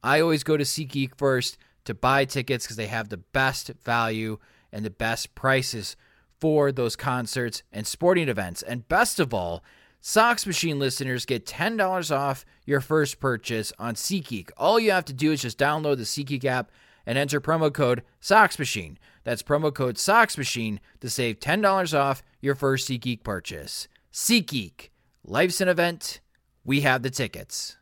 [0.03, 4.39] I always go to SeatGeek first to buy tickets because they have the best value
[4.73, 5.97] and the best prices
[6.41, 8.63] for those concerts and sporting events.
[8.63, 9.63] And best of all,
[10.01, 14.51] Sox Machine listeners get $10 off your first purchase on SeatGeek.
[14.59, 16.71] All you have to do is just download the SeatGeek app
[17.07, 18.99] and enter promo code Sox Machine.
[19.23, 23.89] That's promo code Sox Machine to save $10 off your first SeatGeek purchase.
[24.13, 24.91] SeatGeek,
[25.25, 26.21] life's an event.
[26.65, 27.79] We have the tickets.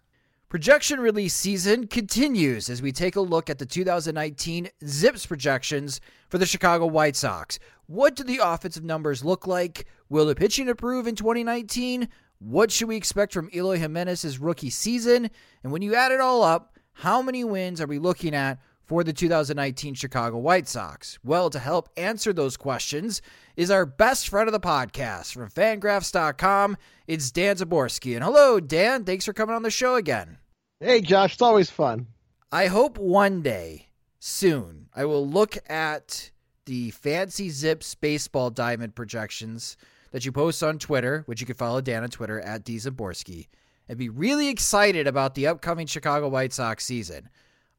[0.53, 6.37] Projection release season continues as we take a look at the 2019 ZiPS projections for
[6.37, 7.59] the Chicago White Sox.
[7.87, 9.87] What do the offensive numbers look like?
[10.11, 12.07] Will the pitching improve in 2019?
[12.39, 15.31] What should we expect from Eloy Jimenez's rookie season?
[15.63, 19.03] And when you add it all up, how many wins are we looking at for
[19.03, 21.19] the 2019 Chicago White Sox?
[21.25, 23.23] Well, to help answer those questions
[23.57, 26.77] is our best friend of the podcast from fangraphs.com.
[27.07, 28.15] It's Dan Szymborski.
[28.15, 29.05] And hello, Dan.
[29.05, 30.37] Thanks for coming on the show again.
[30.85, 32.09] Hey, Josh, it's always fun.
[32.51, 33.87] I hope one day,
[34.19, 36.33] soon, I will look at
[36.65, 39.77] the fancy ZiPS baseball diamond projections
[40.11, 43.47] that you post on Twitter, which you can follow Dan on Twitter at D Szymborski,
[43.89, 47.29] and be really excited about the upcoming Chicago White Sox season.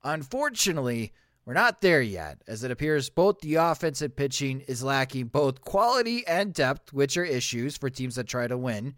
[0.05, 1.11] Unfortunately,
[1.43, 5.59] we're not there yet, as it appears both the offense and pitching is lacking both
[5.59, 8.95] quality and depth, which are issues for teams that try to win.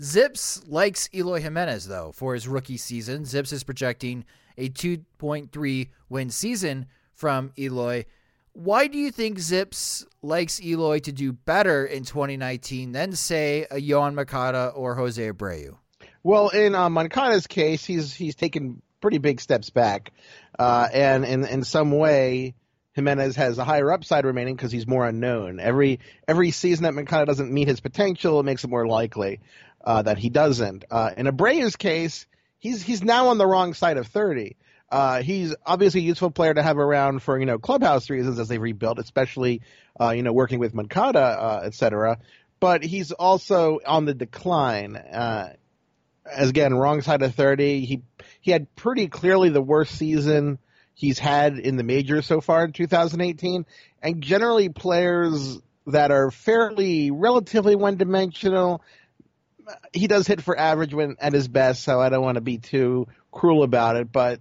[0.00, 3.24] ZiPS likes Eloy Jimenez, though, for his rookie season.
[3.24, 4.24] ZiPS is projecting
[4.56, 8.04] a 2.3 win season from Eloy.
[8.52, 13.76] Why do you think ZiPS likes Eloy to do better in 2019 than, say, a
[13.76, 15.76] Yoan Moncada or Jose Abreu?
[16.22, 20.12] Well, in uh, Moncada's case, he's he's taken pretty big steps back,
[20.58, 22.54] uh, and in in some way,
[22.94, 25.60] Jimenez has a higher upside remaining because he's more unknown.
[25.60, 29.40] Every every season that Moncada doesn't meet his potential, it makes it more likely
[29.84, 30.84] uh, that he doesn't.
[30.90, 32.26] Uh, in Abreu's case,
[32.58, 34.56] he's he's now on the wrong side of thirty.
[34.90, 38.48] Uh, he's obviously a useful player to have around for you know clubhouse reasons as
[38.48, 39.62] they rebuilt, especially
[40.00, 42.18] uh, you know working with Moncada, uh, etc.
[42.60, 44.96] But he's also on the decline.
[44.96, 45.52] Uh,
[46.30, 47.84] as again, wrong side of thirty.
[47.84, 48.02] He
[48.40, 50.58] he had pretty clearly the worst season
[50.94, 53.66] he's had in the majors so far in 2018,
[54.02, 58.82] and generally players that are fairly relatively one dimensional
[59.92, 62.58] he does hit for average when at his best, so I don't want to be
[62.58, 64.40] too cruel about it, but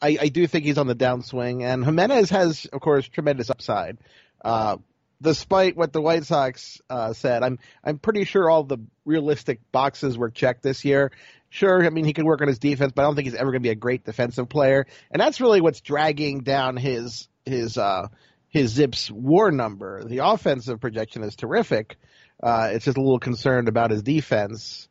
[0.00, 1.62] I, I do think he's on the downswing.
[1.62, 3.98] And Jimenez has, of course, tremendous upside.
[4.44, 4.76] Uh,
[5.20, 10.18] despite what the White Sox uh, said, I'm I'm pretty sure all the realistic boxes
[10.18, 11.12] were checked this year.
[11.48, 13.50] Sure, I mean he can work on his defense, but I don't think he's ever
[13.50, 17.78] going to be a great defensive player, and that's really what's dragging down his his
[17.78, 18.08] uh,
[18.48, 20.04] his ZiPS WAR number.
[20.04, 21.96] The offensive projection is terrific.
[22.42, 24.88] Uh, it's just a little concerned about his defense.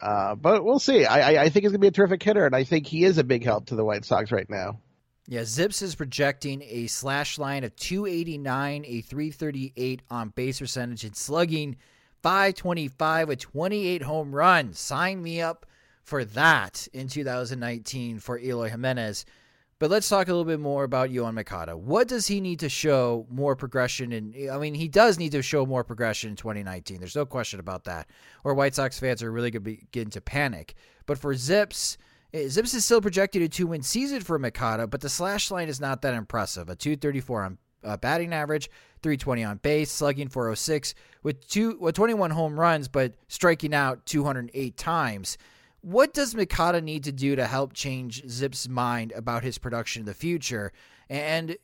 [0.00, 1.04] Uh, but we'll see.
[1.04, 3.18] I, I think he's going to be a terrific hitter, and I think he is
[3.18, 4.80] a big help to the White Sox right now.
[5.28, 11.14] Yeah, ZiPS is projecting a slash line of 289, a 338 on base percentage, and
[11.14, 11.76] slugging
[12.22, 14.80] 525 with 28 home runs.
[14.80, 15.66] Sign me up
[16.02, 19.24] for that in 2019 for Eloy Jimenez.
[19.82, 21.76] But let's talk a little bit more about Yoan Moncada.
[21.76, 24.12] What does he need to show more progression?
[24.12, 27.00] And I mean, he does need to show more progression in 2019.
[27.00, 28.08] There's no question about that.
[28.44, 30.76] Or White Sox fans are really going to begin to panic.
[31.04, 31.96] But for ZiPS,
[32.32, 35.68] eh, ZiPS is still projected a two win season for Moncada, but the slash line
[35.68, 36.68] is not that impressive.
[36.68, 38.70] A 234 on uh, batting average,
[39.02, 44.76] 320 on base, slugging 406 with two with 21 home runs, but striking out 208
[44.76, 45.38] times.
[45.82, 50.06] What does Moncada need to do to help change Zip's mind about his production in
[50.06, 50.72] the future?
[51.10, 51.56] And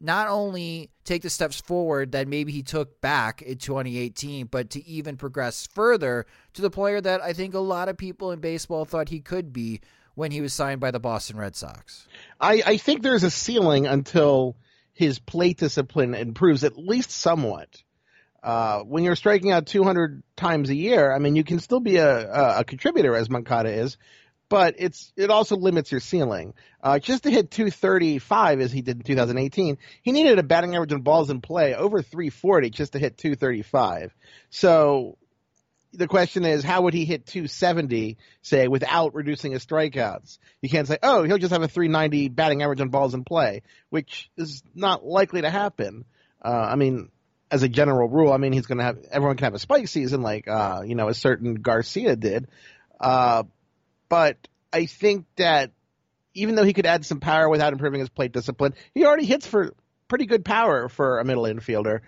[0.00, 4.86] not only take the steps forward that maybe he took back in 2018, but to
[4.86, 8.84] even progress further to the player that I think a lot of people in baseball
[8.84, 9.80] thought he could be
[10.14, 12.08] when he was signed by the Boston Red Sox.
[12.40, 14.56] I, I think there's a ceiling until
[14.92, 17.82] his plate discipline improves at least somewhat
[18.42, 21.96] uh, when you're striking out 200 times a year, I mean, you can still be
[21.96, 23.98] a, a, a contributor as Moncada is,
[24.48, 26.54] but it's it also limits your ceiling.
[26.82, 30.92] Uh, just to hit 235 as he did in 2018, he needed a batting average
[30.92, 34.14] on balls in play over 340 just to hit 235.
[34.50, 35.16] So
[35.92, 40.38] the question is, how would he hit 270, say, without reducing his strikeouts?
[40.62, 43.62] You can't say, oh, he'll just have a 390 batting average on balls in play,
[43.88, 46.04] which is not likely to happen.
[46.44, 47.10] Uh, I mean,
[47.50, 49.88] as a general rule, I mean, he's going to have everyone can have a spike
[49.88, 52.48] season like uh, you know Avisail Garcia did,
[53.00, 53.44] uh,
[54.08, 54.36] but
[54.72, 55.72] I think that
[56.34, 59.46] even though he could add some power without improving his plate discipline, he already hits
[59.46, 59.74] for
[60.08, 62.00] pretty good power for a middle infielder.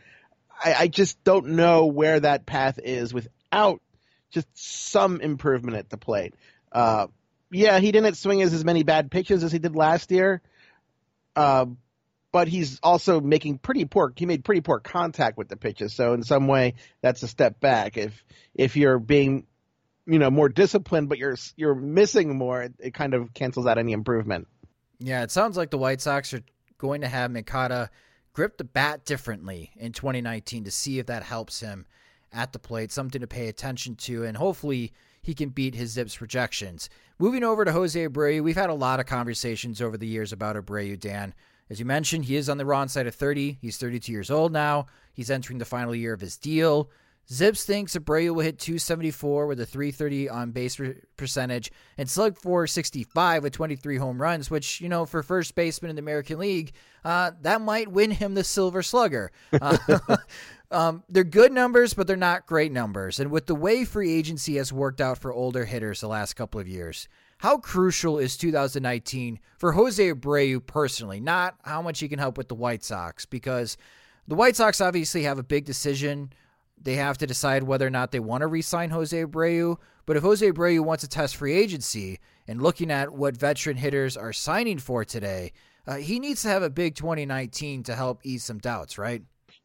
[0.62, 3.80] I, I just don't know where that path is without
[4.30, 6.34] just some improvement at the plate.
[6.70, 7.08] Uh,
[7.50, 10.40] yeah, he didn't swing as, as many bad pitches as he did last year.
[11.36, 11.66] Uh,
[12.32, 14.12] but he's also making pretty poor.
[14.16, 17.60] He made pretty poor contact with the pitches, so in some way that's a step
[17.60, 17.96] back.
[17.96, 19.46] If if you're being,
[20.06, 23.92] you know, more disciplined, but you're you're missing more, it, kind of cancels out any
[23.92, 24.48] improvement.
[24.98, 26.42] Yeah, it sounds like the White Sox are
[26.78, 27.90] going to have Moncada
[28.32, 31.86] grip the bat differently in 2019 to see if that helps him
[32.32, 32.90] at the plate.
[32.90, 36.88] Something to pay attention to, and hopefully he can beat his ZiPS projections.
[37.18, 40.56] Moving over to Jose Abreu, we've had a lot of conversations over the years about
[40.56, 41.34] Abreu, Dan.
[41.70, 43.58] As you mentioned, he is on the wrong side of 30.
[43.60, 44.86] He's 32 years old now.
[45.14, 46.90] He's entering the final year of his deal.
[47.30, 50.78] Zips thinks Abreu will hit 274 with a 330 on base
[51.16, 55.96] percentage and slug 465 with 23 home runs, which, you know, for first baseman in
[55.96, 56.72] the American League,
[57.04, 59.30] uh, that might win him the Silver Slugger.
[59.52, 59.78] Uh,
[60.70, 63.20] um, they're good numbers, but they're not great numbers.
[63.20, 66.60] And with the way free agency has worked out for older hitters the last couple
[66.60, 67.08] of years,
[67.42, 71.18] how crucial is 2019 for Jose Abreu personally?
[71.18, 73.76] Not how much he can help with the White Sox, because
[74.28, 76.32] the White Sox obviously have a big decision.
[76.80, 79.76] They have to decide whether or not they want to re sign Jose Abreu.
[80.06, 84.16] But if Jose Abreu wants to test free agency and looking at what veteran hitters
[84.16, 85.50] are signing for today,
[85.84, 89.24] uh, he needs to have a big 2019 to help ease some doubts, right?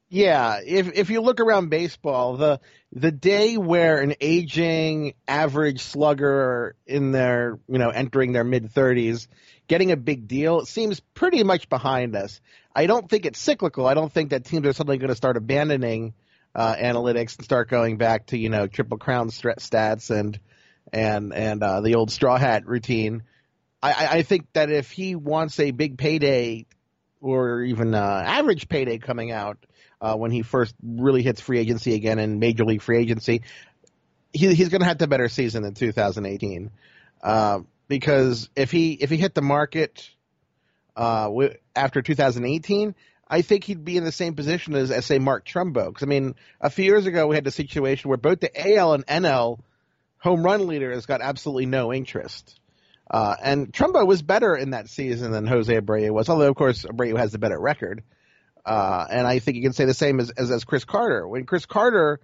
[0.10, 2.62] Yeah, if if you look around baseball, the
[2.94, 9.28] the day where an aging average slugger in their you know entering their mid thirties
[9.68, 12.40] getting a big deal seems pretty much behind us.
[12.74, 13.86] I don't think it's cyclical.
[13.86, 16.14] I don't think that teams are suddenly going to start abandoning
[16.56, 20.40] uh, analytics and start going back to you know triple crown stats and
[20.94, 23.24] and and uh, the old straw hat routine.
[23.84, 26.66] I, I think that if he wants a big payday
[27.20, 29.58] or even uh, average payday coming out
[30.02, 33.42] uh, when he first really hits free agency again in major league free agency,
[34.34, 36.72] he, he's going to have the better season in 2018.
[37.22, 40.10] Uh, because if he if he hit the market
[40.96, 41.30] uh,
[41.76, 42.96] after 2018,
[43.28, 45.88] I think he'd be in the same position as, as say Mark Trumbo.
[45.88, 48.94] Because I mean, a few years ago we had the situation where both the AL
[48.94, 49.60] and NL
[50.20, 52.60] home run leaders got absolutely no interest.
[53.10, 56.84] Uh, and Trumbo was better in that season than Jose Abreu was, although of course
[56.84, 58.04] Abreu has the better record.
[58.68, 61.26] Uh, and I think you can say the same as, as, as Chris Carter.
[61.26, 62.20] When Chris Carter,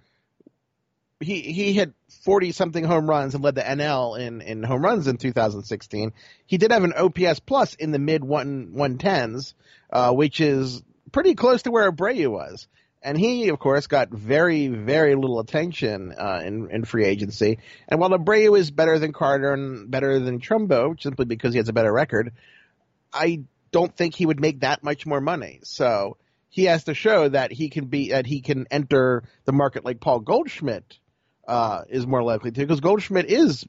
[1.18, 5.06] he he hit forty something home runs and led the NL in, in home runs
[5.06, 6.12] in 2016.
[6.44, 9.54] He did have an OPS plus in the mid one one tens,
[9.90, 10.82] uh, which is
[11.12, 12.68] pretty close to where Abreu was.
[13.02, 17.58] And he, of course, got very, very little attention uh, in, in free agency.
[17.86, 21.68] And while Abreu is better than Carter and better than Trumbo, simply because he has
[21.68, 22.32] a better record,
[23.12, 25.60] I don't think he would make that much more money.
[25.64, 26.16] So
[26.54, 29.98] he has to show that he can be that he can enter the market like
[29.98, 31.00] Paul Goldschmidt
[31.48, 33.66] uh, is more likely to, because Goldschmidt is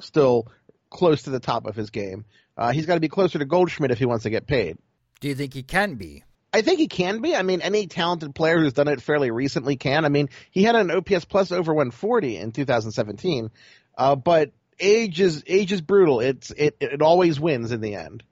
[0.00, 0.48] still
[0.90, 2.24] close to the top of his game.
[2.56, 4.78] Uh, he's got to be closer to Goldschmidt if he wants to get paid.
[5.20, 6.24] Do you think he can be?
[6.52, 7.36] I think he can be.
[7.36, 10.04] I mean, any talented player who's done it fairly recently can.
[10.04, 13.52] I mean, he had an OPS plus over 140 in 2017,
[13.96, 16.18] uh, but age is age is brutal.
[16.18, 18.24] It's it it always wins in the end.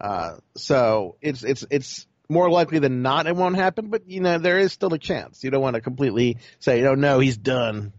[0.00, 4.38] Uh, so it's it's it's more likely than not it won't happen, but you know
[4.38, 5.42] there is still a chance.
[5.44, 7.92] You don't want to completely say, "Oh no, he's done."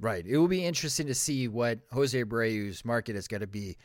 [0.00, 0.24] Right.
[0.26, 3.76] It will be interesting to see what Jose Abreu's market is going to be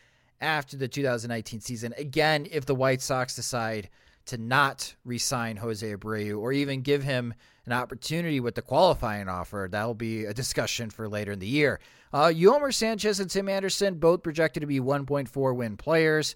[0.41, 1.93] after the 2019 season.
[1.97, 3.89] Again, if the White Sox decide
[4.25, 7.33] to not re-sign Jose Abreu or even give him
[7.65, 11.47] an opportunity with the qualifying offer, that will be a discussion for later in the
[11.47, 11.79] year.
[12.11, 16.35] Uh, Yolmer Sanchez and Tim Anderson both projected to be 1.4 win players.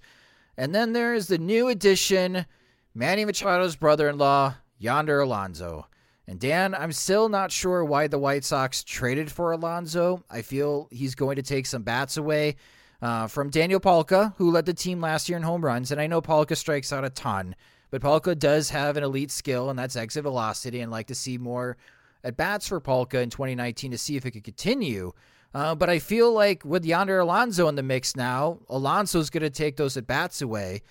[0.58, 2.46] And then there is the new addition
[2.94, 5.88] Manny Machado's brother in law, Yonder Alonso.
[6.28, 10.24] And Dan, I'm still not sure why the White Sox traded for Alonso.
[10.30, 12.58] I feel he's going to take some bats away
[13.02, 15.92] uh, from Daniel Palka, who led the team last year in home runs.
[15.92, 17.56] And I know Palka strikes out a ton,
[17.92, 20.82] but Palka does have an elite skill, and that's exit velocity.
[20.82, 21.78] And I'd like to see more
[22.26, 25.14] at bats for Palka in 2019 to see if it could continue.
[25.54, 29.50] Uh, but I feel like with Yonder Alonso in the mix now, Alonso's going to
[29.50, 30.82] take those at bats away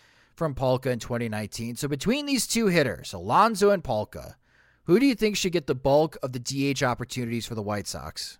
[0.40, 1.76] from Palka in 2019.
[1.76, 4.36] So between these two hitters, Alonso and Palka,
[4.84, 7.86] who do you think should get the bulk of the DH opportunities for the White
[7.86, 8.38] Sox?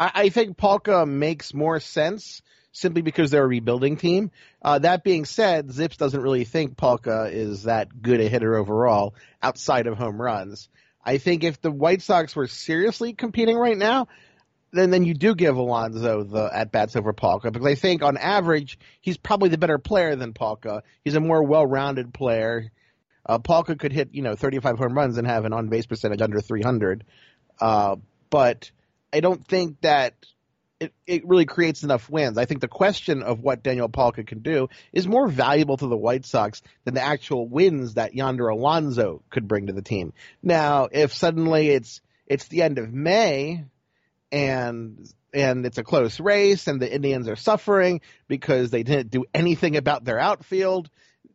[0.00, 2.40] I, I think Palka makes more sense
[2.72, 4.30] simply because they're a rebuilding team.
[4.62, 9.14] Uh, that being said, ZiPS doesn't really think Palka is that good a hitter overall
[9.42, 10.70] outside of home runs.
[11.04, 14.08] I think if the White Sox were seriously competing right now,
[14.72, 18.16] then then you do give Alonso the at bats over Palka because I think on
[18.16, 20.82] average he's probably the better player than Palka.
[21.04, 22.70] He's a more well rounded player.
[23.24, 26.22] Uh, Palka could hit you know 35 home runs and have an on base percentage
[26.22, 27.04] under 300,
[27.60, 27.96] uh,
[28.30, 28.70] but
[29.12, 30.14] I don't think that
[30.80, 32.38] it, it really creates enough wins.
[32.38, 35.96] I think the question of what Daniel Palka can do is more valuable to the
[35.96, 40.12] White Sox than the actual wins that Yonder Alonso could bring to the team.
[40.42, 43.64] Now, if suddenly it's it's the end of May
[44.32, 49.24] and and it's a close race and the Indians are suffering because they didn't do
[49.32, 50.90] anything about their outfield,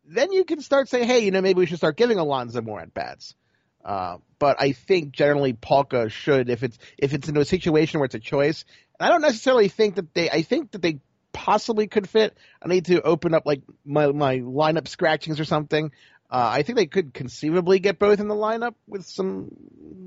[0.05, 2.79] then you can start saying, hey, you know, maybe we should start giving Alonso more
[2.79, 3.35] at bats.
[3.83, 8.05] Uh, but I think generally Palka should, if it's if it's in a situation where
[8.05, 8.65] it's a choice.
[8.99, 10.29] I don't necessarily think that they.
[10.29, 10.99] I think that they
[11.31, 12.35] possibly could fit.
[12.61, 15.91] I need to open up like my my lineup scratchings or something.
[16.29, 19.51] Uh, I think they could conceivably get both in the lineup with some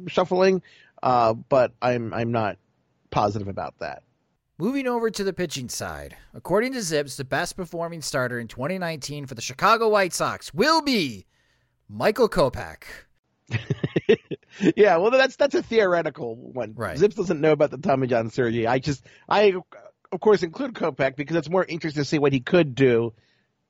[0.08, 0.62] shuffling,
[1.02, 2.58] uh, but I'm I'm not
[3.10, 4.02] positive about that.
[4.58, 9.26] Moving over to the pitching side, according to ZiPS, the best performing starter in 2019
[9.26, 11.26] for the Chicago White Sox will be
[11.88, 12.82] Michael Kopech.
[14.76, 16.74] yeah, well, that's that's a theoretical one.
[16.76, 16.98] Right.
[16.98, 18.66] ZiPS doesn't know about the Tommy John surgery.
[18.66, 19.54] I just I
[20.12, 23.12] of course, include Kopech because it's more interesting to see what he could do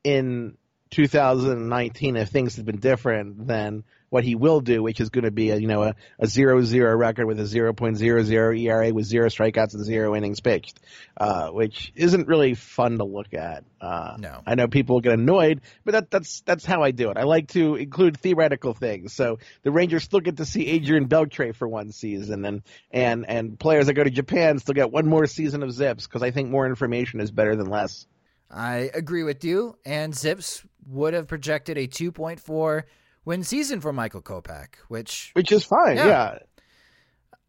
[0.02, 0.56] in
[0.90, 5.30] 2019 if things had been different than what he will do, which is going to
[5.30, 9.28] be a you know a, a zero zero record with a 0.00 ERA with zero
[9.28, 10.80] strikeouts and zero innings pitched,
[11.16, 13.64] uh, which isn't really fun to look at.
[13.80, 17.16] Uh, no, I know people get annoyed, but that, that's that's how I do it.
[17.16, 19.14] I like to include theoretical things.
[19.14, 23.58] So the Rangers still get to see Adrian Beltre for one season, and and and
[23.58, 26.50] players that go to Japan still get one more season of ZiPS because I think
[26.50, 28.06] more information is better than less.
[28.50, 29.76] I agree with you.
[29.84, 32.82] And ZiPS would have projected a 2.4
[33.24, 35.96] win season for Michael Kopech, which which is fine.
[35.96, 36.06] Yeah.
[36.06, 36.38] yeah.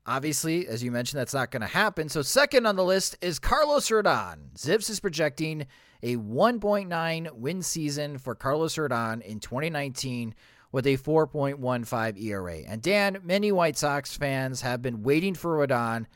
[0.05, 2.09] Obviously, as you mentioned, that's not going to happen.
[2.09, 4.51] So second on the list is Carlos Rodon.
[4.55, 5.67] ZiPS is projecting
[6.01, 10.34] a 1.9 win season for Carlos Rodon in 2019
[10.71, 12.57] with a 4.15 ERA.
[12.67, 16.07] And Dan, many White Sox fans have been waiting for Rodon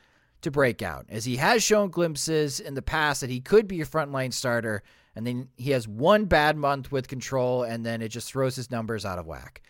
[0.42, 3.80] to break out, as he has shown glimpses in the past that he could be
[3.80, 4.82] a frontline starter
[5.16, 8.70] and then he has one bad month with control, and then it just throws his
[8.70, 9.62] numbers out of whack.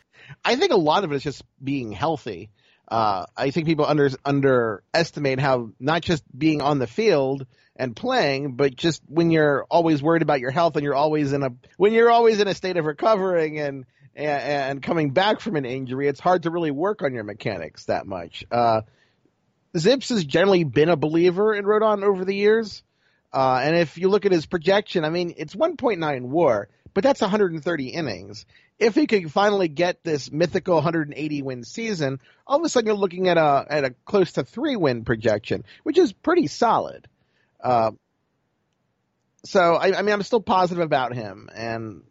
[0.44, 2.50] I think a lot of it is just being healthy.
[2.88, 8.52] Uh, I think people under underestimate how not just being on the field and playing,
[8.56, 11.92] but just when you're always worried about your health and you're always in a when
[11.92, 16.08] you're always in a state of recovering and and, and coming back from an injury,
[16.08, 18.44] it's hard to really work on your mechanics that much.
[18.50, 18.82] Uh,
[19.76, 22.82] ZiPS has generally been a believer in Rodon over the years.
[23.32, 27.20] Uh, and if you look at his projection, I mean, it's 1.9 WAR, but that's
[27.20, 28.46] 130 innings.
[28.78, 32.96] If he could finally get this mythical 180 win season, all of a sudden you're
[32.96, 37.08] looking at a at a close to three win projection, which is pretty solid.
[37.62, 37.92] Uh,
[39.44, 42.02] so I, I mean, I'm still positive about him, and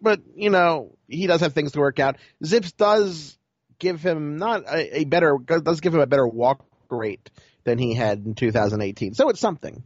[0.00, 2.16] but you know he does have things to work out.
[2.42, 3.38] ZiPS does
[3.78, 7.30] give him not a, a better does give him a better walk rate
[7.64, 9.82] than he had in 2018, so it's something.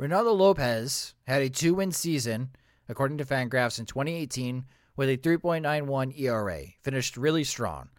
[0.00, 2.48] Reynaldo Lopez had a two win season,
[2.88, 4.64] according to Fangraphs, in 2018
[4.96, 7.90] with a 3.91 ERA, finished really strong.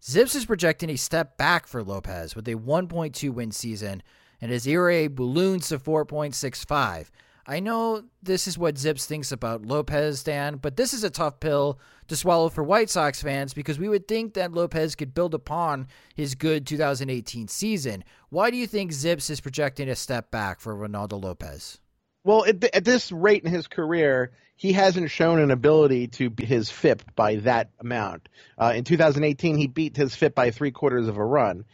[0.00, 4.00] ZiPS is projecting a step back for Lopez with a 1.2 win season,
[4.40, 7.08] and his ERA balloons to 4.65.
[7.46, 11.40] I know this is what ZiPS thinks about Lopez, Dan, but this is a tough
[11.40, 11.78] pill
[12.08, 15.88] to swallow for White Sox fans because we would think that Lopez could build upon
[16.14, 18.04] his good 2018 season.
[18.28, 21.80] Why do you think ZiPS is projecting a step back for Reynaldo Lopez?
[22.22, 26.46] Well, at, at this rate in his career, he hasn't shown an ability to beat
[26.46, 28.28] his FIP by that amount.
[28.58, 31.64] Uh, in 2018, he beat his FIP by three quarters of a run.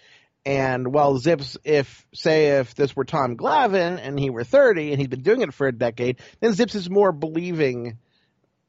[0.47, 5.01] And while ZiPS, if say if this were Tom Glavine and he were 30 and
[5.01, 7.99] he'd been doing it for a decade, then ZiPS is more believing,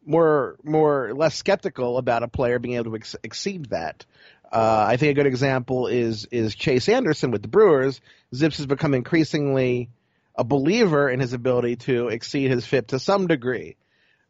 [0.03, 4.07] more more less skeptical about a player being able to ex- exceed that.
[4.51, 8.01] Uh, I think a good example is is Chase Anderson with the Brewers.
[8.33, 9.91] ZiPS has become increasingly
[10.33, 13.75] a believer in his ability to exceed his FIP to some degree.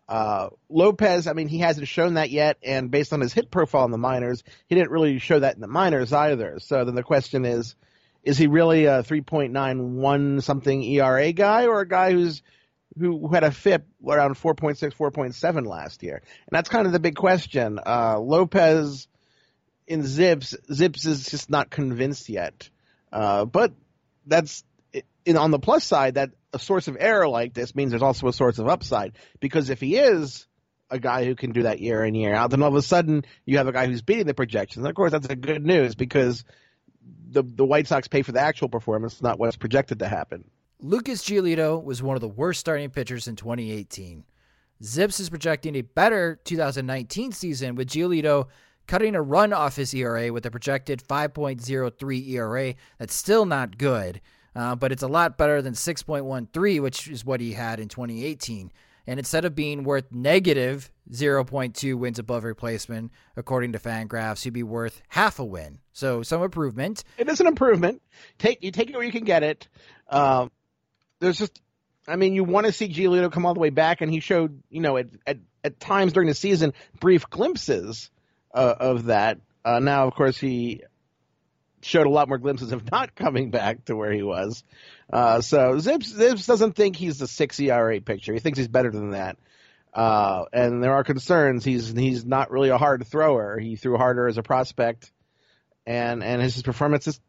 [0.08, 3.86] Uh, Lopez, I mean, he hasn't shown that yet, and based on his hit profile
[3.86, 6.60] in the minors, he didn't really show that in the minors either.
[6.60, 7.76] So then the question is,
[8.24, 12.42] is he really a 3.91 something ERA guy, or a guy who's
[12.98, 16.16] who had a FIP around 4.6, 4.7 last year?
[16.16, 17.80] And that's kind of the big question.
[17.86, 19.08] Uh, Lopez
[19.88, 22.70] in ZiPS, ZiPS is just not convinced yet.
[23.12, 23.74] Uh, but
[24.26, 24.64] that's
[25.26, 28.28] in, on the plus side, that a source of error like this means there's also
[28.28, 29.14] a source of upside.
[29.40, 30.48] Because if he is
[30.90, 33.26] a guy who can do that year in year out, then all of a sudden
[33.46, 34.84] you have a guy who's beating the projections.
[34.84, 36.44] And of course, that's a good news because
[37.30, 40.46] the the White Sox pay for the actual performance, not what's projected to happen.
[40.80, 44.24] Lucas Giolito was one of the worst starting pitchers in 2018.
[44.84, 48.48] ZiPS is projecting a better 2019 season with Giolito
[48.86, 52.76] cutting a run off his ERA with a projected 5.03 ERA.
[53.00, 54.22] That's still not good
[54.58, 58.72] uh, but it's a lot better than 6.13, which is what he had in 2018.
[59.06, 64.64] And instead of being worth negative 0.2 wins above replacement, according to Fangraphs, he'd be
[64.64, 65.78] worth half a win.
[65.94, 67.04] So some improvement.
[67.20, 68.02] It is an improvement.
[68.40, 69.68] Take you take it where you can get it.
[70.10, 70.48] Uh,
[71.20, 71.62] there's just,
[72.08, 74.64] I mean, you want to see Giolito come all the way back, and he showed,
[74.72, 78.10] you know, at at, at times during the season, brief glimpses
[78.54, 79.40] uh, of that.
[79.64, 80.82] Uh, now, of course, he
[81.88, 84.64] showed a lot more glimpses of not coming back to where he was.
[85.12, 88.34] Uh, so ZiPS, ZiPS doesn't think he's the six ERA picture.
[88.34, 89.38] He thinks he's better than that.
[89.94, 91.64] Uh, and there are concerns.
[91.64, 93.58] He's he's not really a hard thrower.
[93.58, 95.12] He threw harder as a prospect,
[95.88, 97.20] and and his performance is,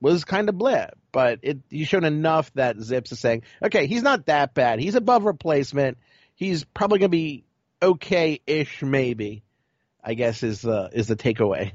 [0.00, 0.90] was kind of bleh.
[1.10, 4.80] But it he's shown enough that ZiPS is saying, okay, he's not that bad.
[4.80, 5.96] He's above replacement.
[6.34, 7.44] He's probably gonna be
[7.80, 9.44] okay-ish, maybe.
[10.04, 11.72] I guess is the is the takeaway.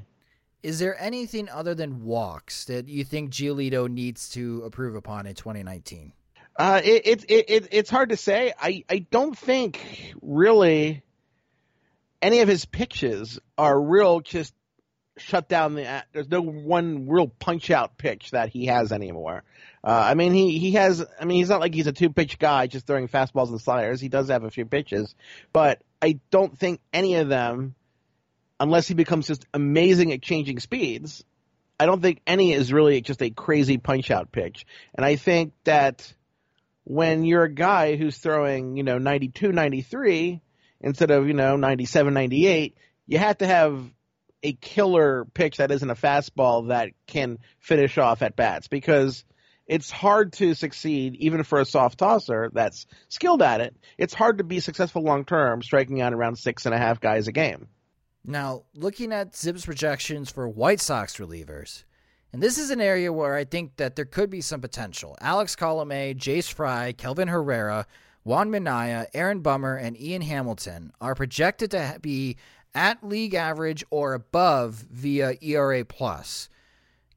[0.62, 5.34] Is there anything other than walks that you think Giolito needs to improve upon in
[5.34, 6.12] 2019?
[6.56, 8.52] Uh, it, it, it, it's hard to say.
[8.60, 9.80] I, I don't think
[10.20, 11.02] really
[12.20, 14.52] any of his pitches are real just
[15.18, 16.04] shut down the.
[16.12, 19.44] There's no one real punch out pitch that he has anymore.
[19.84, 21.04] Uh, I mean, he, he has.
[21.20, 24.00] I mean, he's not like he's a two pitch guy just throwing fastballs and sliders.
[24.00, 25.14] He does have a few pitches,
[25.52, 27.74] but I don't think any of them,
[28.60, 31.24] unless he becomes just amazing at changing speeds,
[31.80, 34.66] I don't think any is really just a crazy punch out pitch.
[34.94, 36.12] And I think that
[36.84, 40.40] when you're a guy who's throwing, you know, 92, 93
[40.80, 43.82] instead of, you know, 97, 98, you have to have
[44.42, 49.24] a killer pitch that isn't a fastball that can finish off at bats because
[49.66, 53.76] it's hard to succeed even for a soft tosser that's skilled at it.
[53.98, 57.28] It's hard to be successful long term striking out around six and a half guys
[57.28, 57.68] a game.
[58.24, 61.84] Now, looking at ZiPS projections for White Sox relievers,
[62.32, 65.16] and this is an area where I think that there could be some potential.
[65.20, 67.86] Alex Colome, Jace Fry, Kelvin Herrera,
[68.24, 72.36] Juan Minaya, Aaron Bummer, and Ian Hamilton are projected to be
[72.74, 76.50] at league average or above via ERA plus.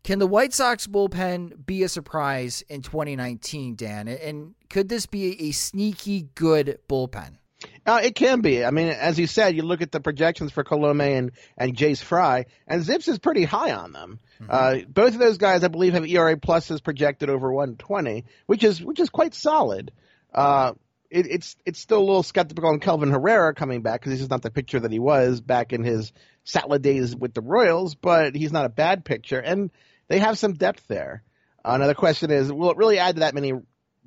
[0.04, 4.08] Can the White Sox bullpen be a surprise in 2019, Dan?
[4.08, 7.38] And could this be a sneaky good bullpen?
[7.86, 8.63] Uh, it can be.
[8.63, 12.01] I mean, as you said, you look at the projections for Colome and, and Jace
[12.01, 14.19] Fry, and ZiPS is pretty high on them.
[14.39, 14.51] Mm-hmm.
[14.51, 18.82] Uh, both of those guys, I believe, have ERA pluses projected over 120, which is
[18.82, 19.91] which is quite solid.
[20.34, 20.73] Uh,
[21.09, 24.32] it, it's it's still a little skeptical on Kelvin Herrera coming back because he's just
[24.32, 26.13] not the pitcher that he was back in his
[26.43, 29.71] salad days with the Royals, but he's not a bad pitcher, and
[30.07, 31.23] they have some depth there.
[31.65, 33.53] Another question is, will it really add to that many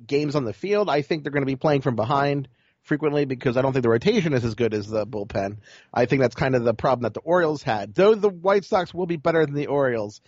[0.05, 0.89] games on the field?
[0.89, 2.47] I think they're going to be playing from behind
[2.85, 5.57] frequently because I don't think the rotation is as good as the bullpen.
[5.93, 7.93] I think that's kind of the problem that the Orioles had.
[7.93, 10.21] Though the White Sox will be better than the Orioles.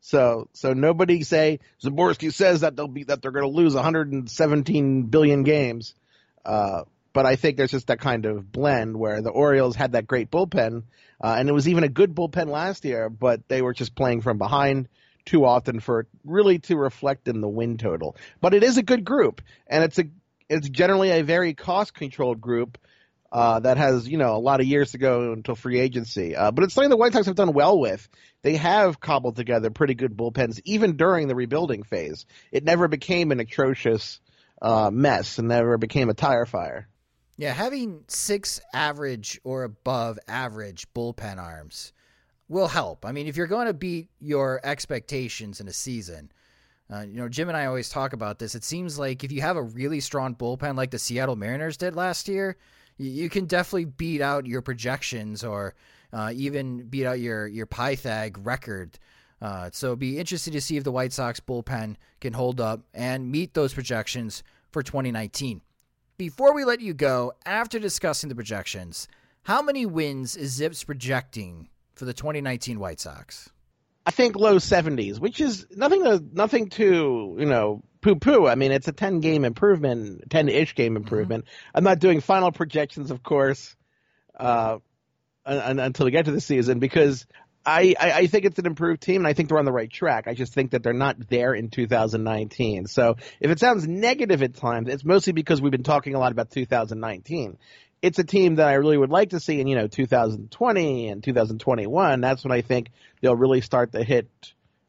[0.00, 5.02] So so nobody say Szymborski says that they'll be that they're going to lose 117
[5.04, 5.94] billion games.
[6.44, 6.82] Uh,
[7.12, 10.30] but I think there's just that kind of blend where the Orioles had that great
[10.30, 10.84] bullpen,
[11.22, 14.22] uh, and it was even a good bullpen last year, but they were just playing
[14.22, 14.88] from behind
[15.24, 18.16] too often for really to reflect in the win total.
[18.40, 20.04] But it is a good group, and it's a
[20.52, 22.78] it's generally a very cost controlled group
[23.32, 26.36] uh, that has you know a lot of years to go until free agency.
[26.36, 28.08] Uh, but it's something the White Sox have done well with.
[28.42, 32.26] They have cobbled together pretty good bullpens even during the rebuilding phase.
[32.50, 34.20] It never became an atrocious
[34.60, 36.88] uh, mess and never became a tire fire.
[37.38, 41.94] Yeah, having six average or above average bullpen arms
[42.48, 43.06] will help.
[43.06, 46.30] I mean, if you're going to beat your expectations in a season,
[46.92, 48.54] uh, you know, Jim and I always talk about this.
[48.54, 51.96] It seems like if you have a really strong bullpen like the Seattle Mariners did
[51.96, 52.56] last year,
[52.98, 55.74] you, you can definitely beat out your projections or
[56.12, 58.98] uh, even beat out your your Pythag record.
[59.40, 63.30] Uh, so be interested to see if the White Sox bullpen can hold up and
[63.30, 65.62] meet those projections for 2019.
[66.18, 69.08] Before we let you go, after discussing the projections,
[69.44, 73.50] how many wins is ZiPS projecting for the 2019 White Sox?
[74.04, 78.46] I think low 70s, which is nothing to nothing to you know poo poo.
[78.46, 81.02] I mean, it's a 10 game improvement, 10 ish game mm-hmm.
[81.02, 81.44] improvement.
[81.44, 81.76] Mm-hmm.
[81.78, 83.74] I'm not doing final projections, of course,
[84.38, 84.78] uh,
[85.46, 87.26] until we get to the season because
[87.64, 89.90] I, I, I, think it's an improved team, and I think they're on the right
[89.90, 90.26] track.
[90.26, 92.86] I just think that they're not there in 2019.
[92.86, 96.32] So if it sounds negative at times, it's mostly because we've been talking a lot
[96.32, 97.58] about 2019.
[98.02, 101.22] It's a team that I really would like to see in you know 2020 and
[101.22, 102.20] 2021.
[102.20, 102.90] That's when I think
[103.20, 104.28] they'll really start to hit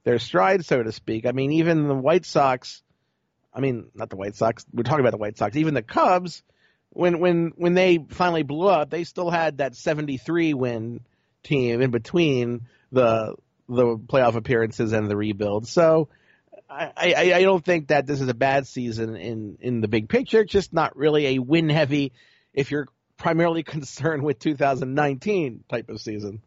[0.03, 1.25] their stride, so to speak.
[1.25, 2.81] I mean, even the White Sox.
[3.53, 4.65] I mean, not the White Sox.
[4.73, 5.55] We're talking about the White Sox.
[5.55, 6.41] Even the Cubs,
[6.89, 11.01] when when when they finally blew up, they still had that 73 win
[11.43, 12.61] team in between
[12.91, 13.35] the
[13.69, 15.67] the playoff appearances and the rebuild.
[15.67, 16.09] So
[16.69, 20.09] I, I, I don't think that this is a bad season in in the big
[20.09, 20.41] picture.
[20.41, 22.11] It's just not really a win heavy
[22.53, 22.87] if you're
[23.23, 26.41] primarily concerned with 2019 type of season.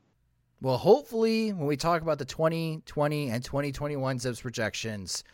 [0.60, 5.24] Well, hopefully, when we talk about the 2020 and 2021 ZiPS projections,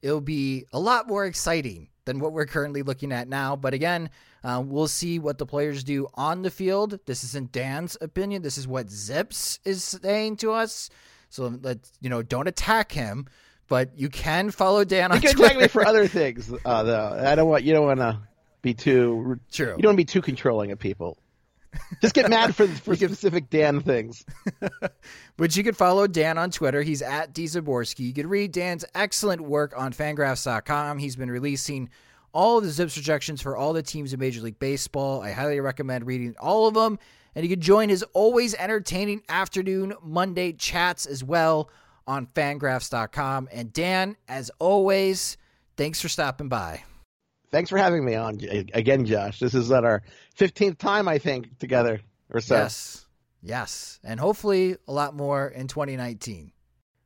[0.00, 3.54] it'll be a lot more exciting than what we're currently looking at now.
[3.54, 4.10] But again,
[4.42, 6.98] uh, we'll see what the players do on the field.
[7.06, 8.42] This isn't Dan's opinion.
[8.42, 10.88] This is what ZiPS is saying to us.
[11.30, 13.26] So let's you know, don't attack him,
[13.68, 15.58] but you can follow Dan on you can Twitter.
[15.58, 17.22] attack me for other things, uh, though.
[17.24, 18.20] I don't want you don't want to
[18.62, 19.74] be too true.
[19.76, 21.18] You don't want to be too controlling of people.
[22.00, 24.24] Just get mad for for specific Dan things.
[25.38, 26.82] But you can follow Dan on Twitter.
[26.82, 28.00] He's at D Szymborski.
[28.00, 30.98] You can read Dan's excellent work on fangraphs.com.
[30.98, 31.88] He's been releasing
[32.32, 35.22] all of the ZiPS projections for all the teams in Major League Baseball.
[35.22, 36.98] I highly recommend reading all of them.
[37.34, 41.70] And you can join his always entertaining afternoon Monday chats as well
[42.06, 43.48] on fangraphs.com.
[43.50, 45.38] And Dan, as always,
[45.76, 46.84] thanks for stopping by.
[47.52, 48.40] Thanks for having me on
[48.74, 49.38] again, Josh.
[49.38, 50.02] This is our
[50.38, 52.00] 15th time, I think, together
[52.30, 52.56] or so.
[52.56, 53.06] Yes.
[53.42, 54.00] Yes.
[54.02, 56.52] And hopefully a lot more in 2019.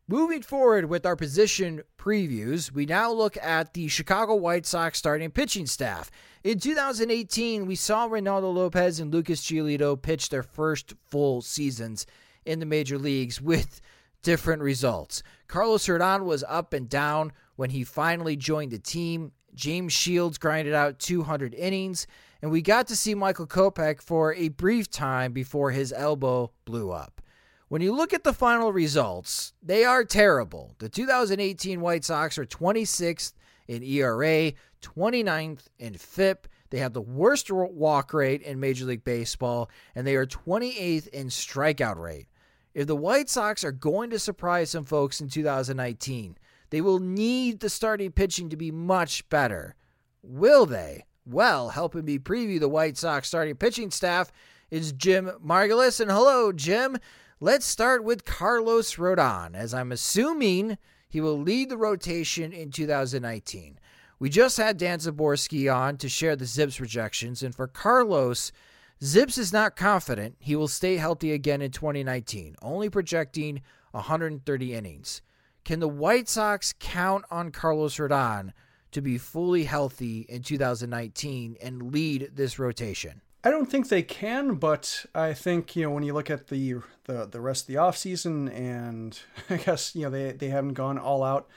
[0.09, 5.33] Moving forward with our position previews, we now look at the Chicago White Sox starting
[5.33, 6.13] pitching staff.
[6.45, 12.07] In 2018, we saw Reynaldo Lopez and Lucas Giolito pitch their first full seasons
[12.45, 13.81] in the major leagues with
[14.23, 15.25] different results.
[15.49, 19.33] Carlos Rodon was up and down when he finally joined the team.
[19.57, 22.07] James Shields grinded out 200 innings,
[22.43, 26.93] and we got to see Michael Kopech for a brief time before his elbow blew
[26.93, 27.21] up.
[27.69, 30.77] When you look at the final results, they are terrible.
[30.79, 33.33] The 2018 White Sox are 26th
[33.67, 34.53] in ERA,
[34.83, 36.47] 29th in FIP.
[36.71, 41.29] They have the worst walk rate in Major League Baseball, and they are 28th in
[41.29, 42.29] strikeout rate.
[42.75, 46.37] If the White Sox are going to surprise some folks in 2019,
[46.77, 49.75] they will need the starting pitching to be much better.
[50.23, 51.07] Will they?
[51.25, 54.31] Well, helping me preview the White Sox starting pitching staff
[54.71, 56.01] is Jim Margalus.
[56.01, 56.99] And hello, Jim.
[57.41, 60.77] Let's start with Carlos Rodon, as I'm assuming
[61.09, 63.79] he will lead the rotation in 2019.
[64.19, 68.53] We just had Dan Szymborski on to share the ZiPS projections, and for Carlos,
[69.01, 73.63] ZiPS is not confident he will stay healthy again in 2019, only projecting
[73.93, 75.23] 130 innings.
[75.67, 78.53] Can the White Sox count on Carlos Rodon
[78.93, 83.21] to be fully healthy in 2019 and lead this rotation?
[83.43, 86.77] I don't think they can, but I think you know when you look at the
[87.07, 89.19] the, the rest of the offseason and
[89.51, 91.49] I guess you know they they haven't gone all out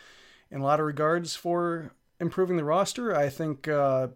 [0.49, 3.16] in a lot of regards for improving the roster.
[3.16, 4.07] I think uh,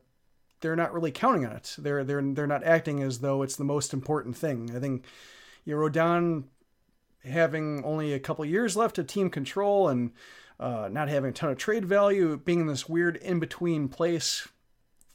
[0.62, 1.76] they're not really counting on it.
[1.78, 4.76] They're they're they're not acting as though it's the most important thing.
[4.76, 5.06] I think
[5.66, 6.46] you know, Rodon
[7.24, 10.12] having only a couple years left of team control and
[10.60, 14.48] uh, not having a ton of trade value, being in this weird in between place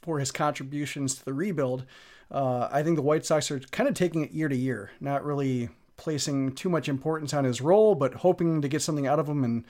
[0.01, 1.85] for his contributions to the rebuild
[2.31, 5.23] uh, I think the White Sox are kind of taking it year to year, not
[5.23, 9.27] really placing too much importance on his role, but hoping to get something out of
[9.27, 9.65] him and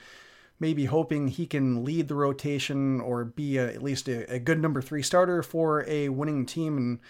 [0.58, 4.60] maybe hoping he can lead the rotation or be a, at least a, a, good
[4.60, 7.00] number three starter for a winning team and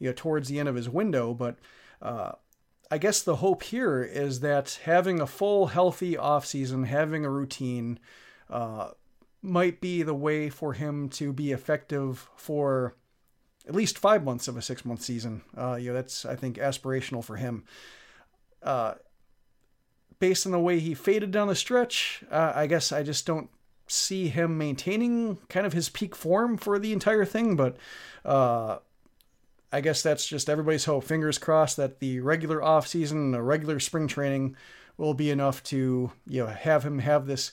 [0.00, 1.32] you know towards the end of his window.
[1.32, 1.56] But
[2.02, 2.32] uh,
[2.90, 7.98] I guess the hope here is that having a full healthy offseason, having a routine,
[8.48, 8.90] uh,
[9.42, 12.94] might be the way for him to be effective for
[13.66, 15.42] at least five months of a six month season.
[15.56, 17.64] Uh, you know, that's I think aspirational for him.
[18.62, 18.94] Uh,
[20.18, 23.50] based on the way he faded down the stretch, uh, I guess I just don't
[23.88, 27.56] see him maintaining kind of his peak form for the entire thing.
[27.56, 27.76] But
[28.24, 28.78] uh,
[29.76, 31.04] I guess that's just everybody's hope.
[31.04, 34.56] Fingers crossed that the regular off season, the regular spring training,
[34.96, 37.52] will be enough to you know have him have this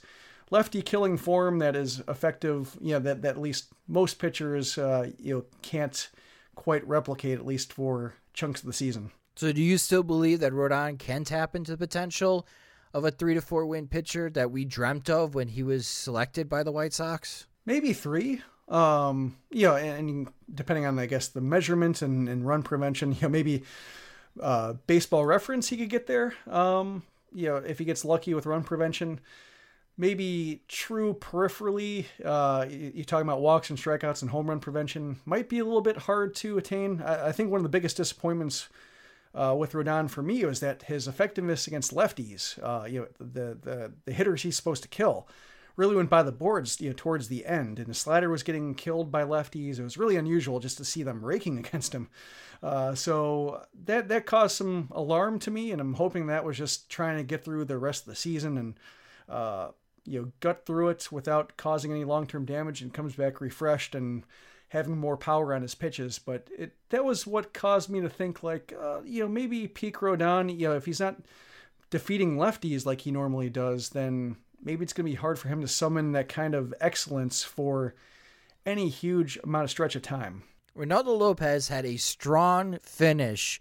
[0.50, 2.78] lefty killing form that is effective.
[2.80, 6.10] You know that, that at least most pitchers uh, you know can't
[6.56, 9.12] quite replicate at least for chunks of the season.
[9.36, 12.48] So, do you still believe that Rodon can tap into the potential
[12.94, 16.48] of a three to four win pitcher that we dreamt of when he was selected
[16.48, 17.48] by the White Sox?
[17.66, 18.44] Maybe three.
[18.74, 23.14] Um, you know, and, and depending on I guess the measurement and, and run prevention,
[23.14, 23.64] you know, maybe
[24.42, 26.34] uh, baseball reference he could get there.
[26.50, 27.04] Um,
[27.34, 29.20] you know, if he gets lucky with run prevention
[29.98, 32.06] maybe true peripherally.
[32.24, 35.82] Uh, you're talking about walks and strikeouts and home run prevention might be a little
[35.82, 37.02] bit hard to attain.
[37.02, 38.70] I, I think one of the biggest disappointments
[39.36, 43.58] uh, with Rodon for me was that his effectiveness against lefties, uh, you know, the,
[43.62, 45.28] the the hitters he's supposed to kill,
[45.76, 48.76] really went by the boards, you know, towards the end, and the slider was getting
[48.76, 49.80] killed by lefties.
[49.80, 52.10] It was really unusual just to see them raking against him.
[52.62, 56.90] Uh, so that that caused some alarm to me, and I'm hoping that was just
[56.90, 58.80] trying to get through the rest of the season and
[59.28, 59.70] uh,
[60.06, 63.96] you know gut through it without causing any long term damage and comes back refreshed
[63.96, 64.24] and
[64.70, 66.20] having more power on his pitches.
[66.20, 69.98] But it that was what caused me to think like uh, you know maybe peak
[69.98, 71.18] Rodon you know if he's not
[71.90, 75.62] defeating lefties like he normally does, then maybe it's going to be hard for him
[75.62, 77.96] to summon that kind of excellence for
[78.66, 80.44] any huge amount of stretch of time.
[80.78, 83.60] Reynaldo Lopez had a strong finish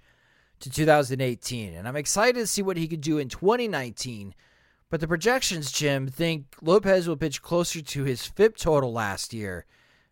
[0.60, 4.34] to 2018, and I'm excited to see what he could do in 2019
[4.92, 9.64] but the projections, Jim, think Lopez will pitch closer to his FIP total last year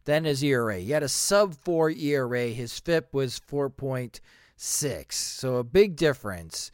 [0.07, 0.79] than his ERA.
[0.79, 2.47] He had a sub 4 ERA.
[2.47, 5.13] His FIP was 4.6.
[5.13, 6.71] So a big difference,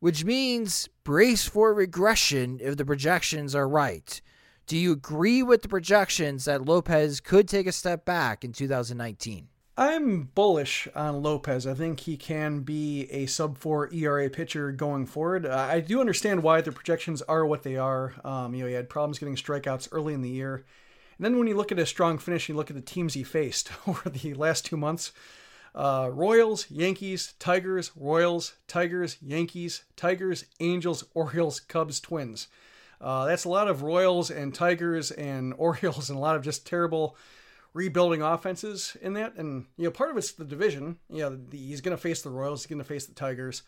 [0.00, 4.20] which means brace for regression if the projections are right.
[4.66, 9.48] Do you agree with the projections that Lopez could take a step back in 2019?
[9.78, 11.64] I'm bullish on Lopez.
[11.64, 15.46] I think he can be a sub four ERA pitcher going forward.
[15.46, 18.14] Uh, I do understand why the projections are what they are.
[18.24, 20.64] Um, you know, he had problems getting strikeouts early in the year,
[21.16, 23.22] And then when you look at his strong finish, you look at the teams he
[23.22, 25.12] faced over the last two months.
[25.78, 32.48] Uh, Royals, Yankees, Tigers, Royals, Tigers, Yankees, Tigers, Angels, Orioles, Cubs, Twins.
[33.00, 36.66] Uh, that's a lot of Royals and Tigers and Orioles and a lot of just
[36.66, 37.16] terrible
[37.74, 39.36] rebuilding offenses in that.
[39.36, 40.98] And you know, part of it's the division.
[41.08, 43.62] You know, the, he's going to face the Royals, he's going to face the Tigers,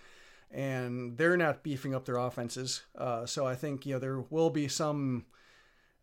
[0.51, 2.83] and they're not beefing up their offenses.
[2.99, 5.27] Uh, so I think you know there will be some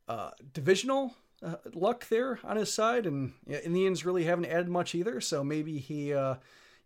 [0.07, 4.69] uh, divisional uh, luck there on his side, and you know, Indians really haven't added
[4.69, 5.21] much either.
[5.21, 6.35] So maybe he uh,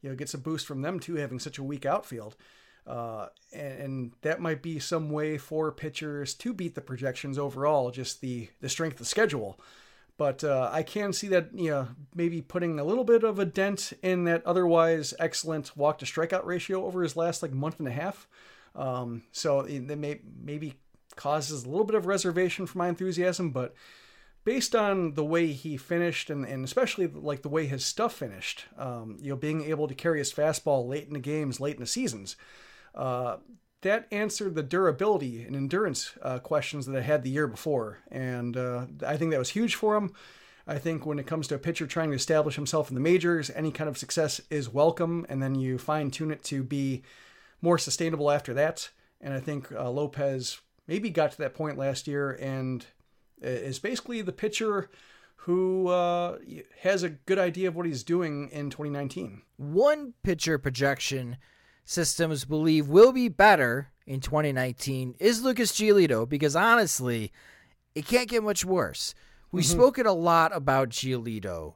[0.01, 2.35] you know gets a boost from them too, having such a weak outfield.
[2.87, 7.91] Uh, and, and, that might be some way for pitchers to beat the projections overall,
[7.91, 9.59] just the the strength of schedule.
[10.17, 13.45] But uh, I can see that, you know, maybe putting a little bit of a
[13.45, 17.87] dent in that otherwise excellent walk to strikeout ratio over his last like month and
[17.87, 18.27] a half.
[18.75, 20.75] Um, so that may maybe
[21.15, 23.73] causes a little bit of reservation for my enthusiasm, but
[24.43, 28.65] based on the way he finished and, and especially like the way his stuff finished,
[28.77, 31.81] um, you know, being able to carry his fastball late in the games, late in
[31.81, 32.35] the seasons,
[32.95, 33.37] uh,
[33.81, 37.99] that answered the durability and endurance uh, questions that I had the year before.
[38.11, 40.13] And uh, I think that was huge for him.
[40.67, 43.49] I think when it comes to a pitcher trying to establish himself in the majors,
[43.49, 45.25] any kind of success is welcome.
[45.29, 47.01] And then you fine tune it to be
[47.61, 48.89] more sustainable after that.
[49.19, 52.85] And I think uh, Lopez maybe got to that point last year and
[53.41, 54.89] is basically the pitcher
[55.35, 56.37] who uh,
[56.81, 59.41] has a good idea of what he's doing in 2019.
[59.57, 61.37] One pitcher projection
[61.83, 67.31] systems believe will be better in 2019 is Lucas Giolito because honestly,
[67.95, 69.15] it can't get much worse.
[69.51, 69.79] We've mm-hmm.
[69.79, 71.75] spoken a lot about Giolito,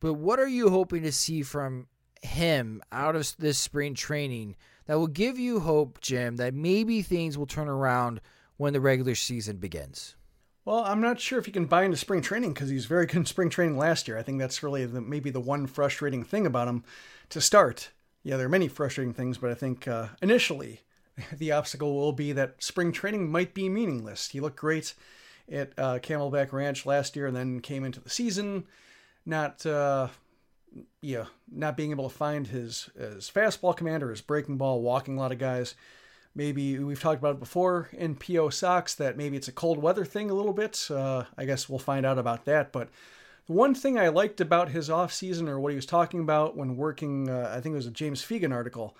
[0.00, 1.86] but what are you hoping to see from
[2.22, 4.56] him out of this spring training
[4.86, 8.20] that will give you hope, Jim, that maybe things will turn around
[8.56, 10.16] when the regular season begins?
[10.64, 13.06] Well, I'm not sure if he can buy into spring training because he was very
[13.06, 14.16] good in spring training last year.
[14.16, 16.84] I think that's really the, maybe the one frustrating thing about him
[17.30, 17.90] to start
[18.24, 20.80] yeah, there are many frustrating things, but I think uh, initially
[21.32, 24.28] the obstacle will be that spring training might be meaningless.
[24.28, 24.94] He looked great
[25.50, 28.64] at uh, Camelback Ranch last year, and then came into the season
[29.26, 30.08] not, uh,
[31.00, 35.16] yeah, not being able to find his his fastball command or his breaking ball, walking
[35.16, 35.74] a lot of guys.
[36.34, 40.04] Maybe we've talked about it before in PO Sox that maybe it's a cold weather
[40.04, 40.88] thing a little bit.
[40.90, 42.88] Uh, I guess we'll find out about that, but
[43.46, 46.76] the one thing I liked about his offseason or what he was talking about when
[46.76, 48.96] working, uh, I think it was a James Fegan article,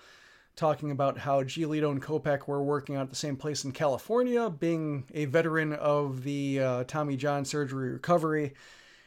[0.56, 4.50] talking about how Giolito and Kopech were working out at the same place in California,
[4.50, 8.54] being a veteran of the uh, Tommy John surgery recovery.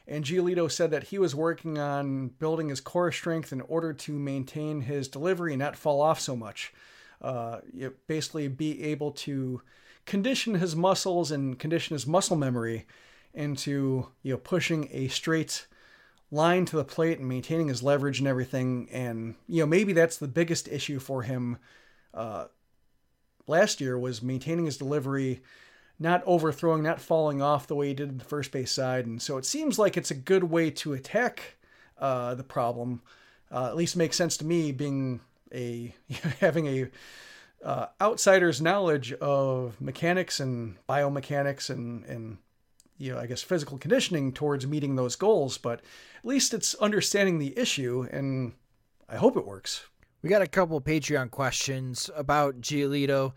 [0.07, 4.11] And Giolito said that he was working on building his core strength in order to
[4.13, 6.73] maintain his delivery and not fall off so much.
[7.21, 7.59] Uh,
[8.07, 9.61] basically, be able to
[10.05, 12.85] condition his muscles and condition his muscle memory
[13.33, 15.67] into you know pushing a straight
[16.31, 18.87] line to the plate and maintaining his leverage and everything.
[18.91, 21.57] And you know maybe that's the biggest issue for him
[22.13, 22.45] uh,
[23.47, 25.41] last year was maintaining his delivery,
[25.99, 29.05] not overthrowing, not falling off the way he did in the first base side.
[29.05, 31.57] And so it seems like it's a good way to attack
[31.97, 33.01] uh, the problem.
[33.51, 35.21] Uh, at least makes sense to me, being
[35.55, 35.95] a
[36.39, 36.89] having a
[37.63, 42.37] uh, outsider's knowledge of mechanics and biomechanics and and
[42.97, 47.39] you know, I guess physical conditioning towards meeting those goals, but at least it's understanding
[47.39, 48.53] the issue, and
[49.09, 49.85] I hope it works.
[50.21, 53.33] We got a couple Patreon questions about Giolito.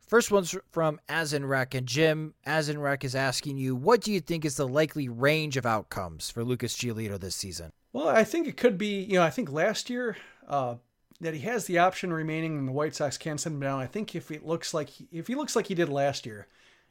[0.00, 4.56] First one's from Azenrek, and Jim Azenrek is asking you, what do you think is
[4.56, 7.70] the likely range of outcomes for Lucas Giolito this season?
[7.92, 10.16] Well, I think it could be, you know, I think last year
[10.48, 10.76] uh,
[11.22, 13.80] that he has the option remaining, and the White Sox can send him down.
[13.80, 16.48] I think if it looks like he, if he looks like he did last year,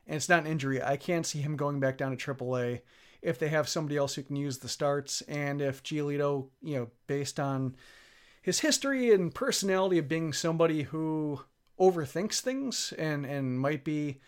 [0.08, 2.80] and it's not an injury, I can't see him going back down to AAA
[3.22, 6.88] if they have somebody else who can use the starts, and if Giolito, you know,
[7.08, 7.76] based on
[8.42, 11.42] his history and personality of being somebody who
[11.78, 14.20] overthinks things and and might be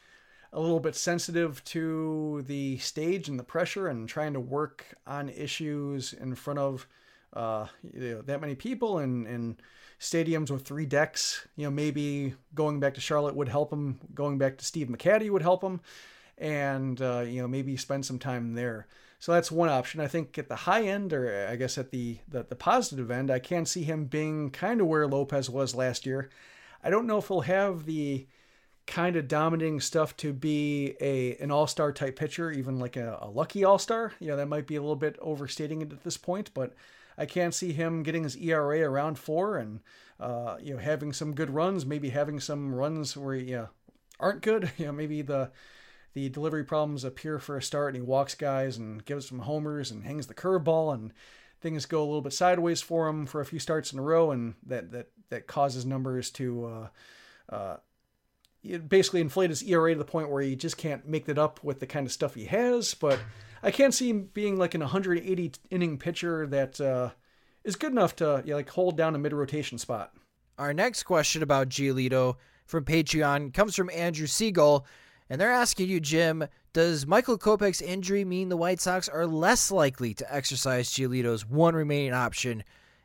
[0.52, 5.30] a little bit sensitive to the stage and the pressure and trying to work on
[5.30, 6.88] issues in front of
[7.34, 9.62] uh, you know, that many people and and
[10.00, 11.48] stadiums with three decks.
[11.56, 14.00] You know, maybe going back to Charlotte would help him.
[14.14, 15.82] Going back to Steve McCatty would help him,
[16.38, 18.88] and uh, you know maybe spend some time there.
[19.20, 20.02] So that's one option.
[20.02, 23.32] I think at the high end, or I guess at the the, the positive end,
[23.32, 26.30] I can see him being kind of where Lopez was last year.
[26.84, 28.28] I don't know if he'll have the
[28.86, 33.18] kind of dominating stuff to be a an all star type pitcher, even like a,
[33.22, 34.12] a lucky all star.
[34.20, 36.74] You know, that might be a little bit overstating it at this point, but
[37.18, 39.82] I can't see him getting his ERA around four and
[40.20, 43.70] uh, you know having some good runs, maybe having some runs where you know,
[44.20, 44.72] aren't good.
[44.78, 45.52] You know, maybe the
[46.14, 49.90] the delivery problems appear for a start, and he walks guys and gives some homers
[49.90, 51.12] and hangs the curveball, and
[51.60, 54.32] things go a little bit sideways for him for a few starts in a row,
[54.32, 56.88] and that that that causes numbers to uh,
[57.54, 57.78] uh,
[58.88, 61.80] basically inflate his ERA to the point where he just can't make that up with
[61.80, 62.94] the kind of stuff he has.
[62.94, 63.20] But
[63.64, 67.12] I can't see him being like an 180 inning pitcher that uh,
[67.64, 70.12] is good enough to you know, like hold down a mid rotation spot.
[70.60, 72.36] Our next question about Giolito
[72.66, 74.86] from Patreon comes from Andrew Siegel,
[75.30, 79.72] and they're asking you, Jim, does Michael Kopech's injury mean the White Sox are less
[79.72, 82.64] likely to exercise Giolito's one remaining option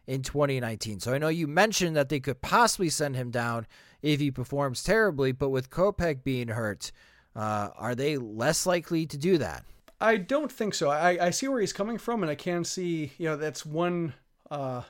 [0.08, 1.00] in 2019?
[1.00, 3.66] So I know you mentioned that they could possibly send him down
[4.02, 6.90] if he performs terribly, but with Kopech being hurt,
[7.36, 9.64] uh, are they less likely to do that?
[10.00, 10.90] I don't think so.
[10.90, 14.14] I, I see where he's coming from, and I can see, you know, that's one,
[14.50, 14.82] uh,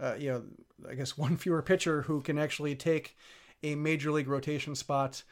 [0.00, 0.42] uh, you know,
[0.90, 3.16] I guess one fewer pitcher who can actually take
[3.62, 5.22] a major league rotation spot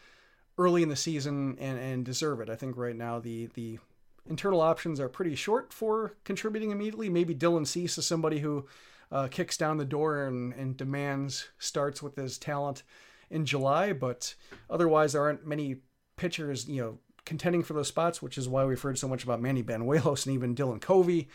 [0.56, 2.48] early in the season and, and deserve it.
[2.48, 3.78] I think right now the the
[4.26, 7.08] internal options are pretty short for contributing immediately.
[7.08, 8.66] Maybe Dylan Cease is somebody who
[9.12, 12.84] uh, kicks down the door and, and demands starts with his talent
[13.30, 14.34] in July, but
[14.70, 15.76] otherwise there aren't many
[16.16, 19.40] pitchers, you know, contending for those spots, which is why we've heard so much about
[19.40, 21.28] Manny Banuelos and even Dylan Covey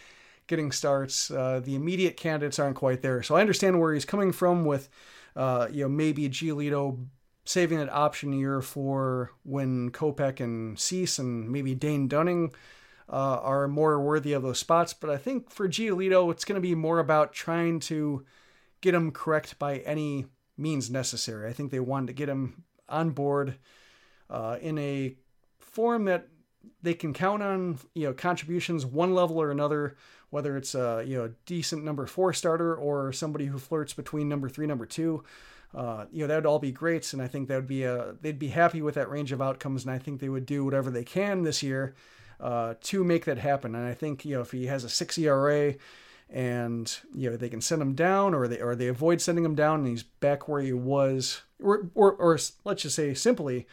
[0.47, 1.29] getting starts.
[1.29, 4.89] Uh, the immediate candidates aren't quite there, so I understand where he's coming from with,
[5.35, 7.05] uh, you know, maybe Giolito
[7.45, 12.51] saving that option year for when Kopech and Cease and maybe Dane Dunning
[13.11, 14.93] uh, are more worthy of those spots.
[14.93, 18.25] But I think for Giolito, it's going to be more about trying to
[18.81, 20.25] get him correct by any
[20.57, 21.49] means necessary.
[21.49, 23.57] I think they wanted to get him on board
[24.29, 25.15] uh, in a
[25.71, 26.27] form that
[26.81, 29.95] they can count on, you know, contributions one level or another,
[30.29, 34.49] whether it's a you know decent number four starter or somebody who flirts between number
[34.49, 35.23] three, number two
[35.73, 38.15] uh, you know that would all be great, and I think that would be a
[38.21, 40.89] they'd be happy with that range of outcomes, and I think they would do whatever
[40.89, 41.93] they can this year
[42.39, 43.75] uh, to make that happen.
[43.75, 45.75] And I think you know if he has a six ERA
[46.31, 49.55] and you know they can send him down or they or they avoid sending him
[49.55, 53.67] down and he's back where he was or or, or let's just say simply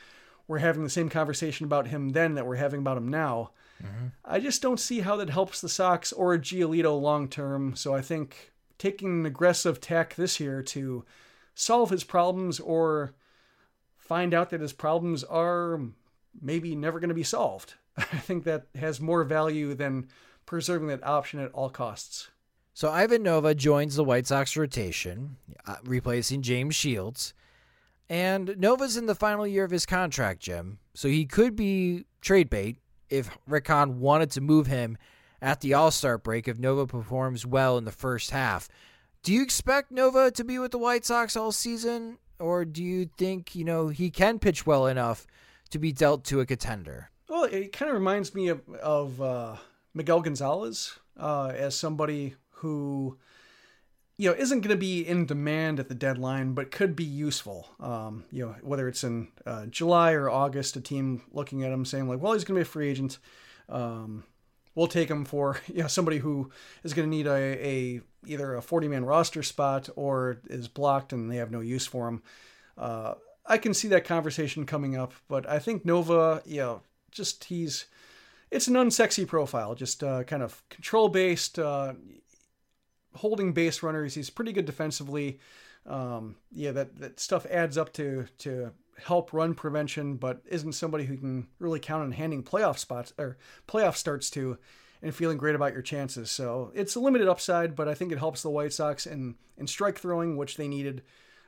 [0.48, 3.50] we're having the same conversation about him then that we're having about him now.
[3.82, 4.06] Mm-hmm.
[4.24, 7.74] I just don't see how that helps the Sox or Giolito long term.
[7.76, 11.04] So I think taking an aggressive tack this year to
[11.54, 13.14] solve his problems or
[13.96, 15.80] find out that his problems are
[16.40, 17.74] maybe never going to be solved.
[17.96, 20.08] I think that has more value than
[20.44, 22.28] preserving that option at all costs.
[22.72, 25.36] So Ivan Nova joins the White Sox rotation,
[25.66, 27.32] uh, replacing James Shields.
[28.08, 30.78] And Nova's in the final year of his contract, Jim.
[30.94, 32.78] So he could be trade bait
[33.10, 34.96] if Rick Hahn wanted to move him
[35.42, 38.68] at the All Star break if Nova performs well in the first half.
[39.22, 43.10] Do you expect Nova to be with the White Sox all season, or do you
[43.18, 45.26] think you know he can pitch well enough
[45.70, 47.10] to be dealt to a contender?
[47.28, 49.56] Well, it kind of reminds me of, of uh,
[49.94, 53.18] Miguel Gonzalez uh, as somebody who
[54.18, 57.68] you know isn't going to be in demand at the deadline, but could be useful.
[57.80, 61.84] Um, you know, whether it's in uh, July or August, a team looking at him
[61.84, 63.18] saying like, "Well, he's going to be a free agent."
[63.68, 64.24] Um,
[64.74, 66.50] we'll take him for you know somebody who
[66.84, 71.12] is going to need a, a either a 40 man roster spot or is blocked
[71.12, 72.22] and they have no use for him.
[72.76, 73.14] Uh,
[73.44, 77.86] I can see that conversation coming up, but I think Nova, you know, just he's
[78.50, 81.94] it's an unsexy profile, just uh, kind of control based, uh,
[83.16, 84.14] holding base runners.
[84.14, 85.40] He's pretty good defensively.
[85.86, 91.04] Um, yeah, that that stuff adds up to to help run prevention, but isn't somebody
[91.04, 93.36] who can really count on handing playoff spots or
[93.68, 94.58] playoff starts to
[95.02, 96.30] and feeling great about your chances.
[96.30, 99.66] So it's a limited upside, but I think it helps the White Sox in, in
[99.66, 101.02] strike throwing, which they needed,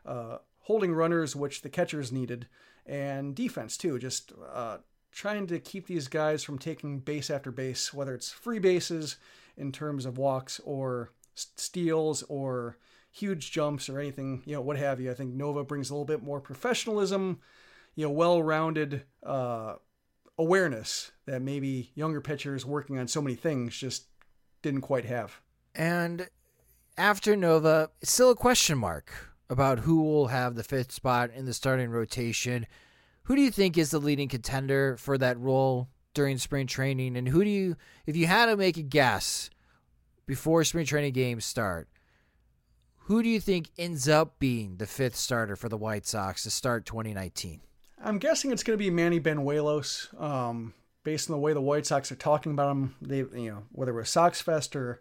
[0.04, 2.46] uh, holding runners, which the catchers needed,
[2.86, 3.98] and defense too.
[3.98, 4.78] Just uh,
[5.12, 9.16] trying to keep these guys from taking base after base, whether it's free bases
[9.56, 11.10] in terms of walks or
[11.56, 12.78] steals or
[13.10, 15.10] huge jumps or anything, you know, what have you.
[15.10, 17.40] I think Nova brings a little bit more professionalism,
[17.94, 19.74] you know, well-rounded uh,
[20.38, 24.06] awareness that maybe younger pitchers working on so many things just
[24.62, 25.40] didn't quite have.
[25.74, 26.28] And
[26.96, 29.12] after Nova, it's still a question mark
[29.50, 32.66] about who will have the fifth spot in the starting rotation.
[33.24, 37.16] Who do you think is the leading contender for that role during spring training?
[37.16, 37.76] And who do you,
[38.06, 39.50] if you had to make a guess
[40.28, 41.88] before spring training games start,
[43.06, 46.50] who do you think ends up being the fifth starter for the White Sox to
[46.50, 47.62] start 2019?
[48.04, 50.22] I'm guessing it's going to be Manny Banuelos.
[50.22, 53.62] Um, based on the way the White Sox are talking about him, they you know
[53.72, 55.00] whether it was Sox Fest or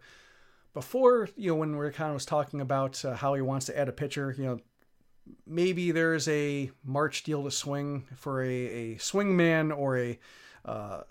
[0.72, 3.90] before, you know when Rick Hahn was talking about uh, how he wants to add
[3.90, 4.60] a pitcher, you know
[5.46, 10.18] maybe there's a March deal to swing for a, a swing man or a
[10.64, 11.02] uh,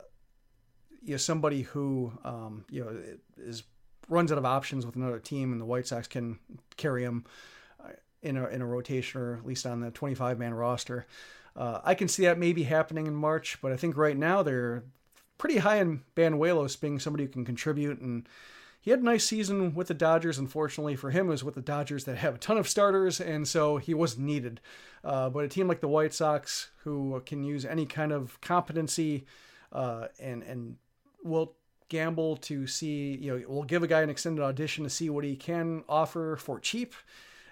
[1.04, 3.00] you know somebody who um, you know
[3.38, 3.62] is
[4.10, 6.40] runs out of options with another team, and the White Sox can
[6.76, 7.26] carry him
[7.84, 7.90] uh,
[8.22, 11.06] in a in a rotation or at least on the 25 man roster.
[11.56, 14.84] Uh, I can see that maybe happening in March, but I think right now they're
[15.38, 18.28] pretty high in Banuelos being somebody who can contribute and
[18.88, 20.38] he had a nice season with the Dodgers.
[20.38, 23.46] Unfortunately for him, it was with the Dodgers that have a ton of starters, and
[23.46, 24.62] so he wasn't needed.
[25.04, 29.26] Uh, but a team like the White Sox, who can use any kind of competency
[29.74, 30.78] uh, and and
[31.22, 31.57] will
[31.90, 35.24] gamble to see, you know, we'll give a guy an extended audition to see what
[35.24, 36.94] he can offer for cheap.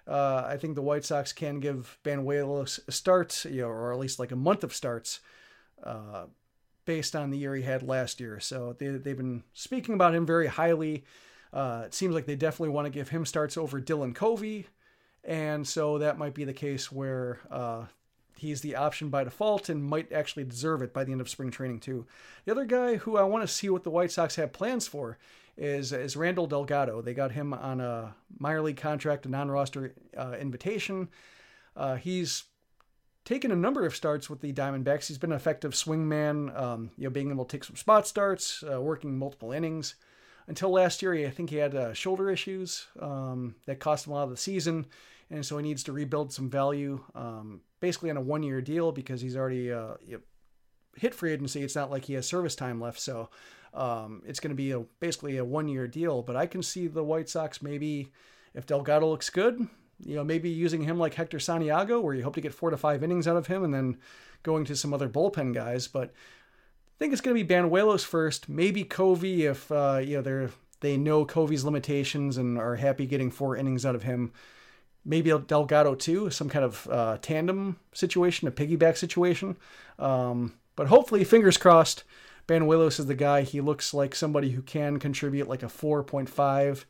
[0.08, 4.00] Uh, I think the White Sox can give Banuelos a start, you know, or at
[4.00, 5.20] least like a month of starts
[5.84, 6.26] uh,
[6.86, 8.40] based on the year he had last year.
[8.40, 11.06] So they, they've been speaking about him very highly.
[11.52, 14.68] Uh, it seems like they definitely want to give him starts over Dylan Covey,
[15.24, 17.86] and so that might be the case where uh,
[18.38, 21.52] he's the option by default and might actually deserve it by the end of spring
[21.52, 22.06] training too.
[22.46, 25.18] The other guy who I want to see what the White Sox have plans for
[25.58, 27.02] is is Randall Delgado.
[27.02, 31.10] They got him on a minor league contract, a non-roster uh, invitation.
[31.76, 32.44] Uh, he's
[33.24, 35.08] taken a number of starts with the Diamondbacks.
[35.08, 38.64] He's been an effective swingman, um, you know, being able to take some spot starts,
[38.72, 39.96] uh, working multiple innings
[40.48, 44.16] until last year, I think he had uh, shoulder issues um, that cost him a
[44.16, 44.86] lot of the season,
[45.30, 49.22] and so he needs to rebuild some value, um, basically on a one-year deal because
[49.22, 49.96] he's already uh,
[50.96, 51.64] hit free agency.
[51.64, 53.30] It's not like he has service time left, so
[53.74, 56.22] um, it's going to be a, basically a one-year deal.
[56.22, 58.12] But I can see the White Sox maybe,
[58.54, 59.68] if Delgado looks good,
[60.00, 62.78] you know, maybe using him like Hector Santiago, where you hope to get four to
[62.78, 63.98] five innings out of him, and then
[64.44, 65.88] going to some other bullpen guys.
[65.88, 70.22] But I think it's going to be Banuelos first, maybe Covey if uh, you know
[70.22, 74.32] they they know Covey's limitations and are happy getting four innings out of him.
[75.06, 79.56] Maybe Delgado too, some kind of uh, tandem situation, a piggyback situation.
[80.00, 82.04] Um, but hopefully, fingers crossed,
[82.48, 83.42] Banuelos is the guy.
[83.42, 86.86] He looks like somebody who can contribute like a 4.5,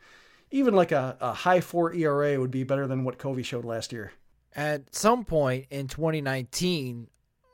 [0.52, 3.92] even like a, a high four ERA would be better than what Covey showed last
[3.92, 4.14] year.
[4.56, 7.08] At some point in 2019,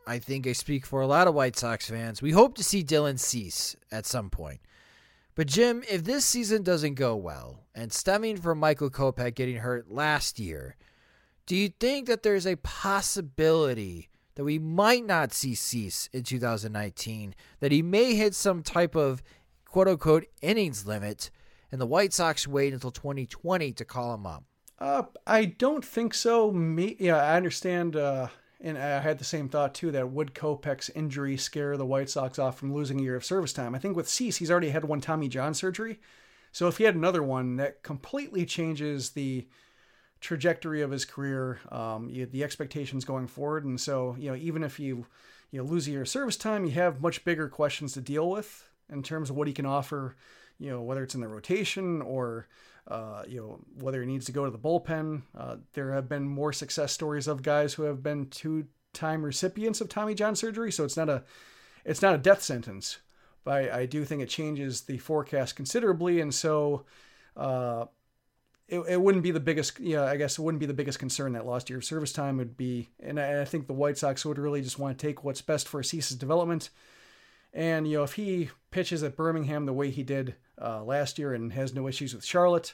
[0.05, 2.21] I think I speak for a lot of White Sox fans.
[2.21, 4.59] We hope to see Dylan Cease at some point.
[5.35, 9.89] But Jim, if this season doesn't go well, and stemming from Michael Kopech getting hurt
[9.89, 10.75] last year,
[11.45, 17.33] do you think that there's a possibility that we might not see Cease in 2019?
[17.59, 19.23] That he may hit some type of
[19.65, 21.31] quote unquote innings limit,
[21.71, 24.43] and the White Sox wait until 2020 to call him up?
[24.77, 26.51] Uh, I don't think so.
[26.51, 27.95] Me, yeah, I understand.
[27.95, 28.27] Uh,
[28.63, 32.37] and I had the same thought too that would Kopech's injury scare the White Sox
[32.37, 33.75] off from losing a year of service time?
[33.75, 35.99] I think with Cease, he's already had one Tommy John surgery.
[36.51, 39.47] So if he had another one, that completely changes the
[40.19, 43.65] trajectory of his career, um, you, the expectations going forward.
[43.65, 45.07] And so, you know, even if you,
[45.49, 48.29] you know, lose a year of service time, you have much bigger questions to deal
[48.29, 50.15] with in terms of what he can offer,
[50.59, 52.47] you know, whether it's in the rotation or
[52.87, 55.21] uh, you know whether he needs to go to the bullpen.
[55.37, 59.89] Uh, there have been more success stories of guys who have been two-time recipients of
[59.89, 61.23] Tommy John surgery, so it's not a
[61.85, 62.99] it's not a death sentence.
[63.43, 66.85] But I, I do think it changes the forecast considerably, and so
[67.35, 67.85] uh,
[68.67, 69.79] it, it wouldn't be the biggest.
[69.79, 72.37] Yeah, I guess it wouldn't be the biggest concern that lost year of service time
[72.37, 75.23] would be, and I, I think the White Sox would really just want to take
[75.23, 76.69] what's best for Cease's development.
[77.53, 81.33] And you know, if he pitches at Birmingham the way he did uh, last year
[81.33, 82.73] and has no issues with Charlotte,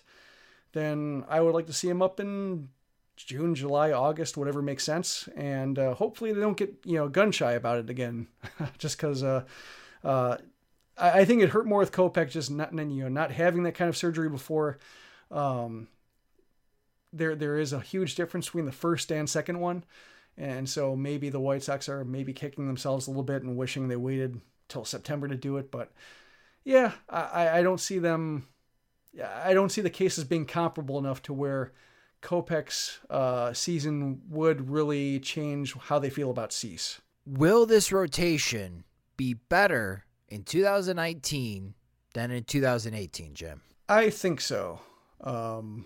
[0.73, 2.69] then I would like to see him up in
[3.17, 7.31] June, July, August, whatever makes sense, and uh, hopefully they don't get you know gun
[7.31, 8.27] shy about it again,
[8.77, 9.43] just because uh,
[10.03, 10.37] uh,
[10.97, 13.73] I, I, think it hurt more with Kopech just not you know not having that
[13.73, 14.77] kind of surgery before.
[15.31, 15.87] Um,
[17.11, 19.83] there there is a huge difference between the first and second one,
[20.37, 23.87] and so maybe the White Sox are maybe kicking themselves a little bit and wishing
[23.87, 25.91] they waited till September to do it, but
[26.67, 28.49] yeah, I, I don't see them.
[29.23, 31.71] I don't see the cases being comparable enough to where
[32.21, 36.99] Kopech's uh, season would really change how they feel about Cease.
[37.25, 38.83] Will this rotation
[39.15, 41.73] be better in 2019
[42.13, 43.61] than in 2018, Jim?
[43.87, 44.81] I think so.
[45.21, 45.85] Um,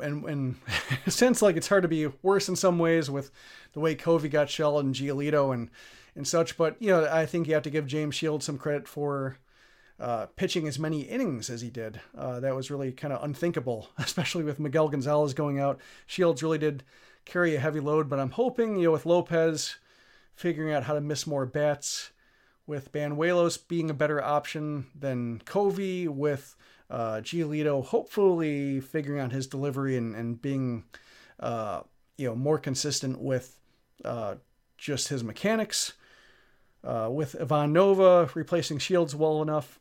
[0.00, 0.56] and and
[1.06, 3.30] since like it's hard to be worse in some ways with
[3.74, 5.70] the way Covey got shelled and Giolito and
[6.16, 8.88] and such, but you know I think you have to give James Shields some credit
[8.88, 9.38] for
[10.00, 12.00] uh, pitching as many innings as he did.
[12.16, 15.80] Uh, that was really kind of unthinkable, especially with Miguel Gonzalez going out.
[16.06, 16.82] Shields really did
[17.24, 19.76] carry a heavy load, but I'm hoping, you know, with Lopez
[20.34, 22.10] figuring out how to miss more bats,
[22.66, 26.56] with Banuelos being a better option than Covey, with
[26.90, 30.84] uh, Giolito hopefully figuring out his delivery and, and being,
[31.40, 31.82] uh,
[32.16, 33.58] you know, more consistent with
[34.04, 34.34] uh,
[34.76, 35.92] just his mechanics.
[36.84, 39.78] uh, with Ivan Nova replacing Shields well enough,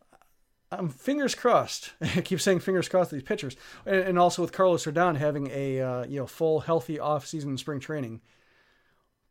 [0.77, 1.93] I'm fingers crossed.
[2.01, 3.55] I keep saying fingers crossed these pitchers,
[3.85, 7.57] and, and also with Carlos Rodon having a uh, you know full healthy off season
[7.57, 8.21] spring training.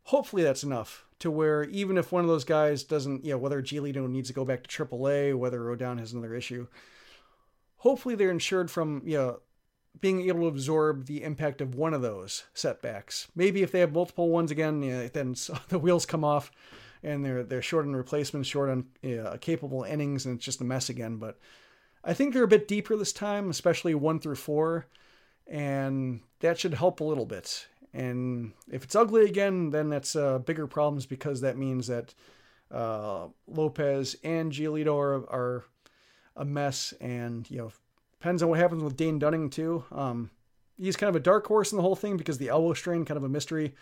[0.04, 3.62] Hopefully that's enough to where even if one of those guys doesn't, you know, whether
[3.62, 6.66] Giolito needs to go back to AAA, whether Rodon has another issue,
[7.76, 9.40] hopefully they're insured from you know
[10.00, 13.28] being able to absorb the impact of one of those setbacks.
[13.34, 15.34] Maybe if they have multiple ones again, you know, then
[15.68, 16.50] the wheels come off
[17.02, 20.64] and they're they're short on replacements, short on uh, capable innings, and it's just a
[20.64, 21.16] mess again.
[21.16, 21.38] But
[22.04, 24.86] I think they're a bit deeper this time, especially one through four,
[25.46, 27.66] and that should help a little bit.
[27.94, 32.14] And if it's ugly again, then that's uh, bigger problems because that means that
[32.70, 35.64] uh, Lopez and Giolito are, are
[36.36, 37.72] a mess, and you know
[38.18, 39.84] depends on what happens with Dane Dunning too.
[39.90, 40.30] Um,
[40.78, 43.18] he's kind of a dark horse in the whole thing because the elbow strain, kind
[43.18, 43.74] of a mystery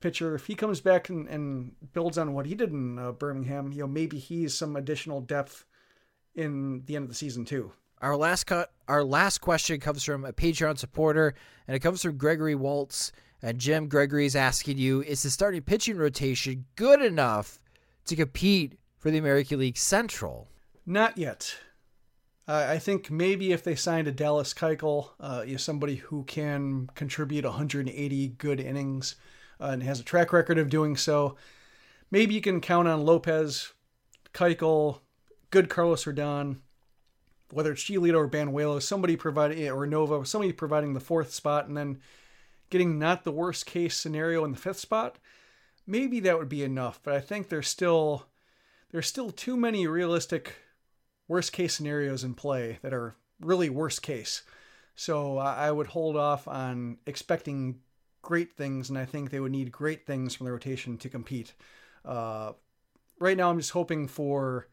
[0.00, 0.34] pitcher.
[0.34, 3.80] If he comes back and, and builds on what he did in uh, Birmingham, you
[3.80, 5.64] know, maybe he's some additional depth
[6.34, 7.72] in the end of the season too.
[8.00, 11.34] Our last cut, our last question comes from a Patreon supporter,
[11.66, 13.12] and it comes from Gregory Waltz.
[13.42, 17.60] And Jim Gregory is asking you: Is the starting pitching rotation good enough
[18.06, 20.48] to compete for the American League Central?
[20.86, 21.56] Not yet.
[22.48, 26.24] Uh, I think maybe if they signed a Dallas Keuchel, uh, you know, somebody who
[26.24, 29.16] can contribute 180 good innings,
[29.60, 31.36] uh, and has a track record of doing so.
[32.10, 33.72] Maybe you can count on Lopez,
[34.32, 35.00] Keuchel,
[35.50, 36.58] good Carlos Rodon,
[37.50, 41.76] whether it's Giolito or Banuelos, somebody providing or Nova, somebody providing the fourth spot, and
[41.76, 42.00] then
[42.70, 45.18] getting not the worst case scenario in the fifth spot.
[45.86, 48.26] Maybe that would be enough, but I think there's still
[48.90, 50.54] there's still too many realistic
[51.26, 54.42] worst case scenarios in play that are really worst case.
[54.94, 57.80] So I would hold off on expecting
[58.22, 61.54] great things, and I think they would need great things from the rotation to compete.
[62.04, 62.52] Uh,
[63.18, 64.68] right now, I'm just hoping for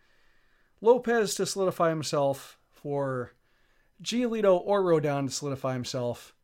[0.81, 3.33] Lopez to solidify himself, for
[4.03, 6.35] Giolito or Rodon to solidify himself,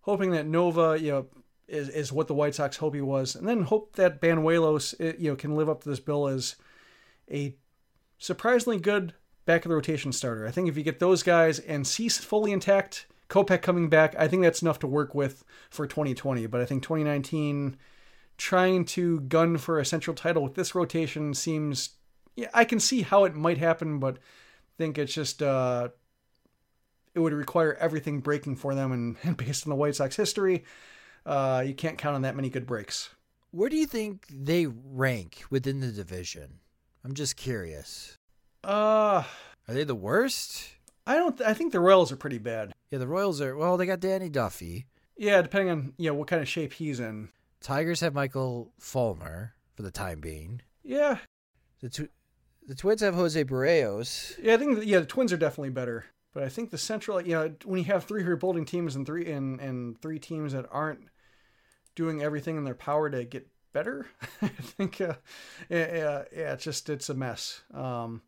[0.00, 1.26] hoping that Nova, you know,
[1.68, 5.30] is, is what the White Sox hope he was, and then hope that Banuelos, you
[5.30, 6.56] know, can live up to this bill as
[7.30, 7.56] a
[8.18, 9.14] surprisingly good
[9.44, 10.46] back of the rotation starter.
[10.46, 14.28] I think if you get those guys and Cease fully intact, Kopech coming back, I
[14.28, 16.46] think that's enough to work with for 2020.
[16.46, 17.76] But I think 2019,
[18.36, 21.90] trying to gun for a central title with this rotation seems.
[22.36, 25.88] Yeah, I can see how it might happen, but I think it's just uh,
[27.14, 30.64] it would require everything breaking for them, and, and based on the White Sox history,
[31.24, 33.10] uh, you can't count on that many good breaks.
[33.50, 36.60] Where do you think they rank within the division?
[37.02, 38.18] I'm just curious.
[38.62, 39.22] Uh,
[39.66, 40.68] are they the worst?
[41.06, 41.38] I don't.
[41.38, 42.74] Th- I think the Royals are pretty bad.
[42.90, 43.56] Yeah, the Royals are.
[43.56, 44.86] Well, they got Danny Duffy.
[45.16, 47.30] Yeah, depending on you know what kind of shape he's in.
[47.60, 50.62] Tigers have Michael Fulmer for the time being.
[50.82, 51.18] Yeah.
[51.80, 52.10] The tw-
[52.66, 54.38] the Twins have Jose Berrios.
[54.42, 56.06] Yeah, I think yeah the Twins are definitely better.
[56.32, 59.30] But I think the Central, you know, when you have three rebuilding teams and three
[59.30, 61.00] and and three teams that aren't
[61.94, 64.06] doing everything in their power to get better,
[64.42, 65.14] I think uh,
[65.70, 67.62] yeah, yeah, yeah, it's just it's a mess.
[67.72, 68.22] Um,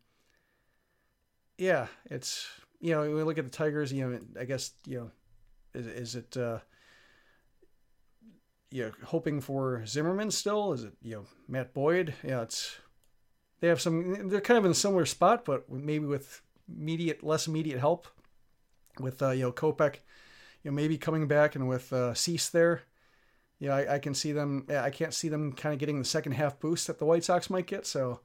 [1.57, 2.47] yeah, it's
[2.79, 5.11] you know, we look at the Tigers, you know, I guess, you know,
[5.73, 6.59] is, is it, uh,
[8.71, 10.73] you know, hoping for Zimmermann still?
[10.73, 12.13] Is it, you know, Matt Boyd?
[12.23, 12.77] Yeah, it's,
[13.59, 17.47] they have some, they're kind of in a similar spot, but maybe with immediate, less
[17.47, 18.07] immediate help
[18.99, 19.95] with, uh, you know, Kopech,
[20.63, 22.83] you know, maybe coming back and with, uh, Cease there.
[23.59, 26.31] Yeah, I, I can see them, I can't see them kind of getting the second
[26.31, 27.85] half boost that the White Sox might get.
[27.85, 28.21] So,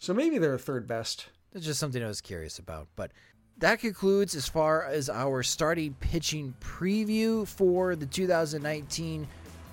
[0.00, 1.26] so maybe they're third best.
[1.52, 2.88] That's just something I was curious about.
[2.96, 3.12] But
[3.58, 9.26] that concludes as far as our starting pitching preview for the 2019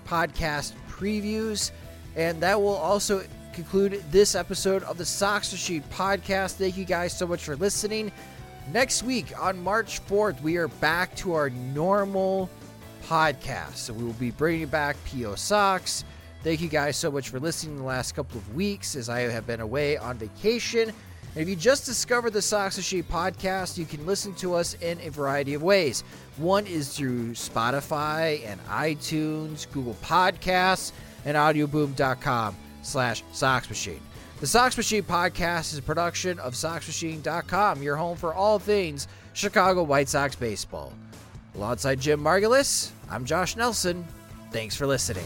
[0.08, 1.72] podcast previews.
[2.16, 6.54] And that will also conclude this episode of the Sox Machine podcast.
[6.54, 8.12] Thank you guys so much for listening.
[8.74, 12.50] Next week on March 4th, we are back to our normal
[13.04, 13.76] podcast.
[13.76, 16.04] So we will be bringing back PO Sox.
[16.44, 19.46] Thank you guys so much for listening the last couple of weeks as I have
[19.46, 20.92] been away on vacation.
[21.36, 24.98] And if you just discovered the Sox Machine podcast, you can listen to us in
[25.02, 26.06] a variety of ways.
[26.38, 30.94] One is through Spotify and iTunes, Google Podcasts,
[31.26, 34.00] and audioboom.com slash Sox Machine.
[34.40, 39.84] The Sox Machine podcast is a production of SoxMachine.com, your home for all things Chicago
[39.84, 40.94] White Sox baseball.
[41.56, 44.06] Alongside Jim Margalus, I'm Josh Nelson.
[44.52, 45.26] Thanks for listening.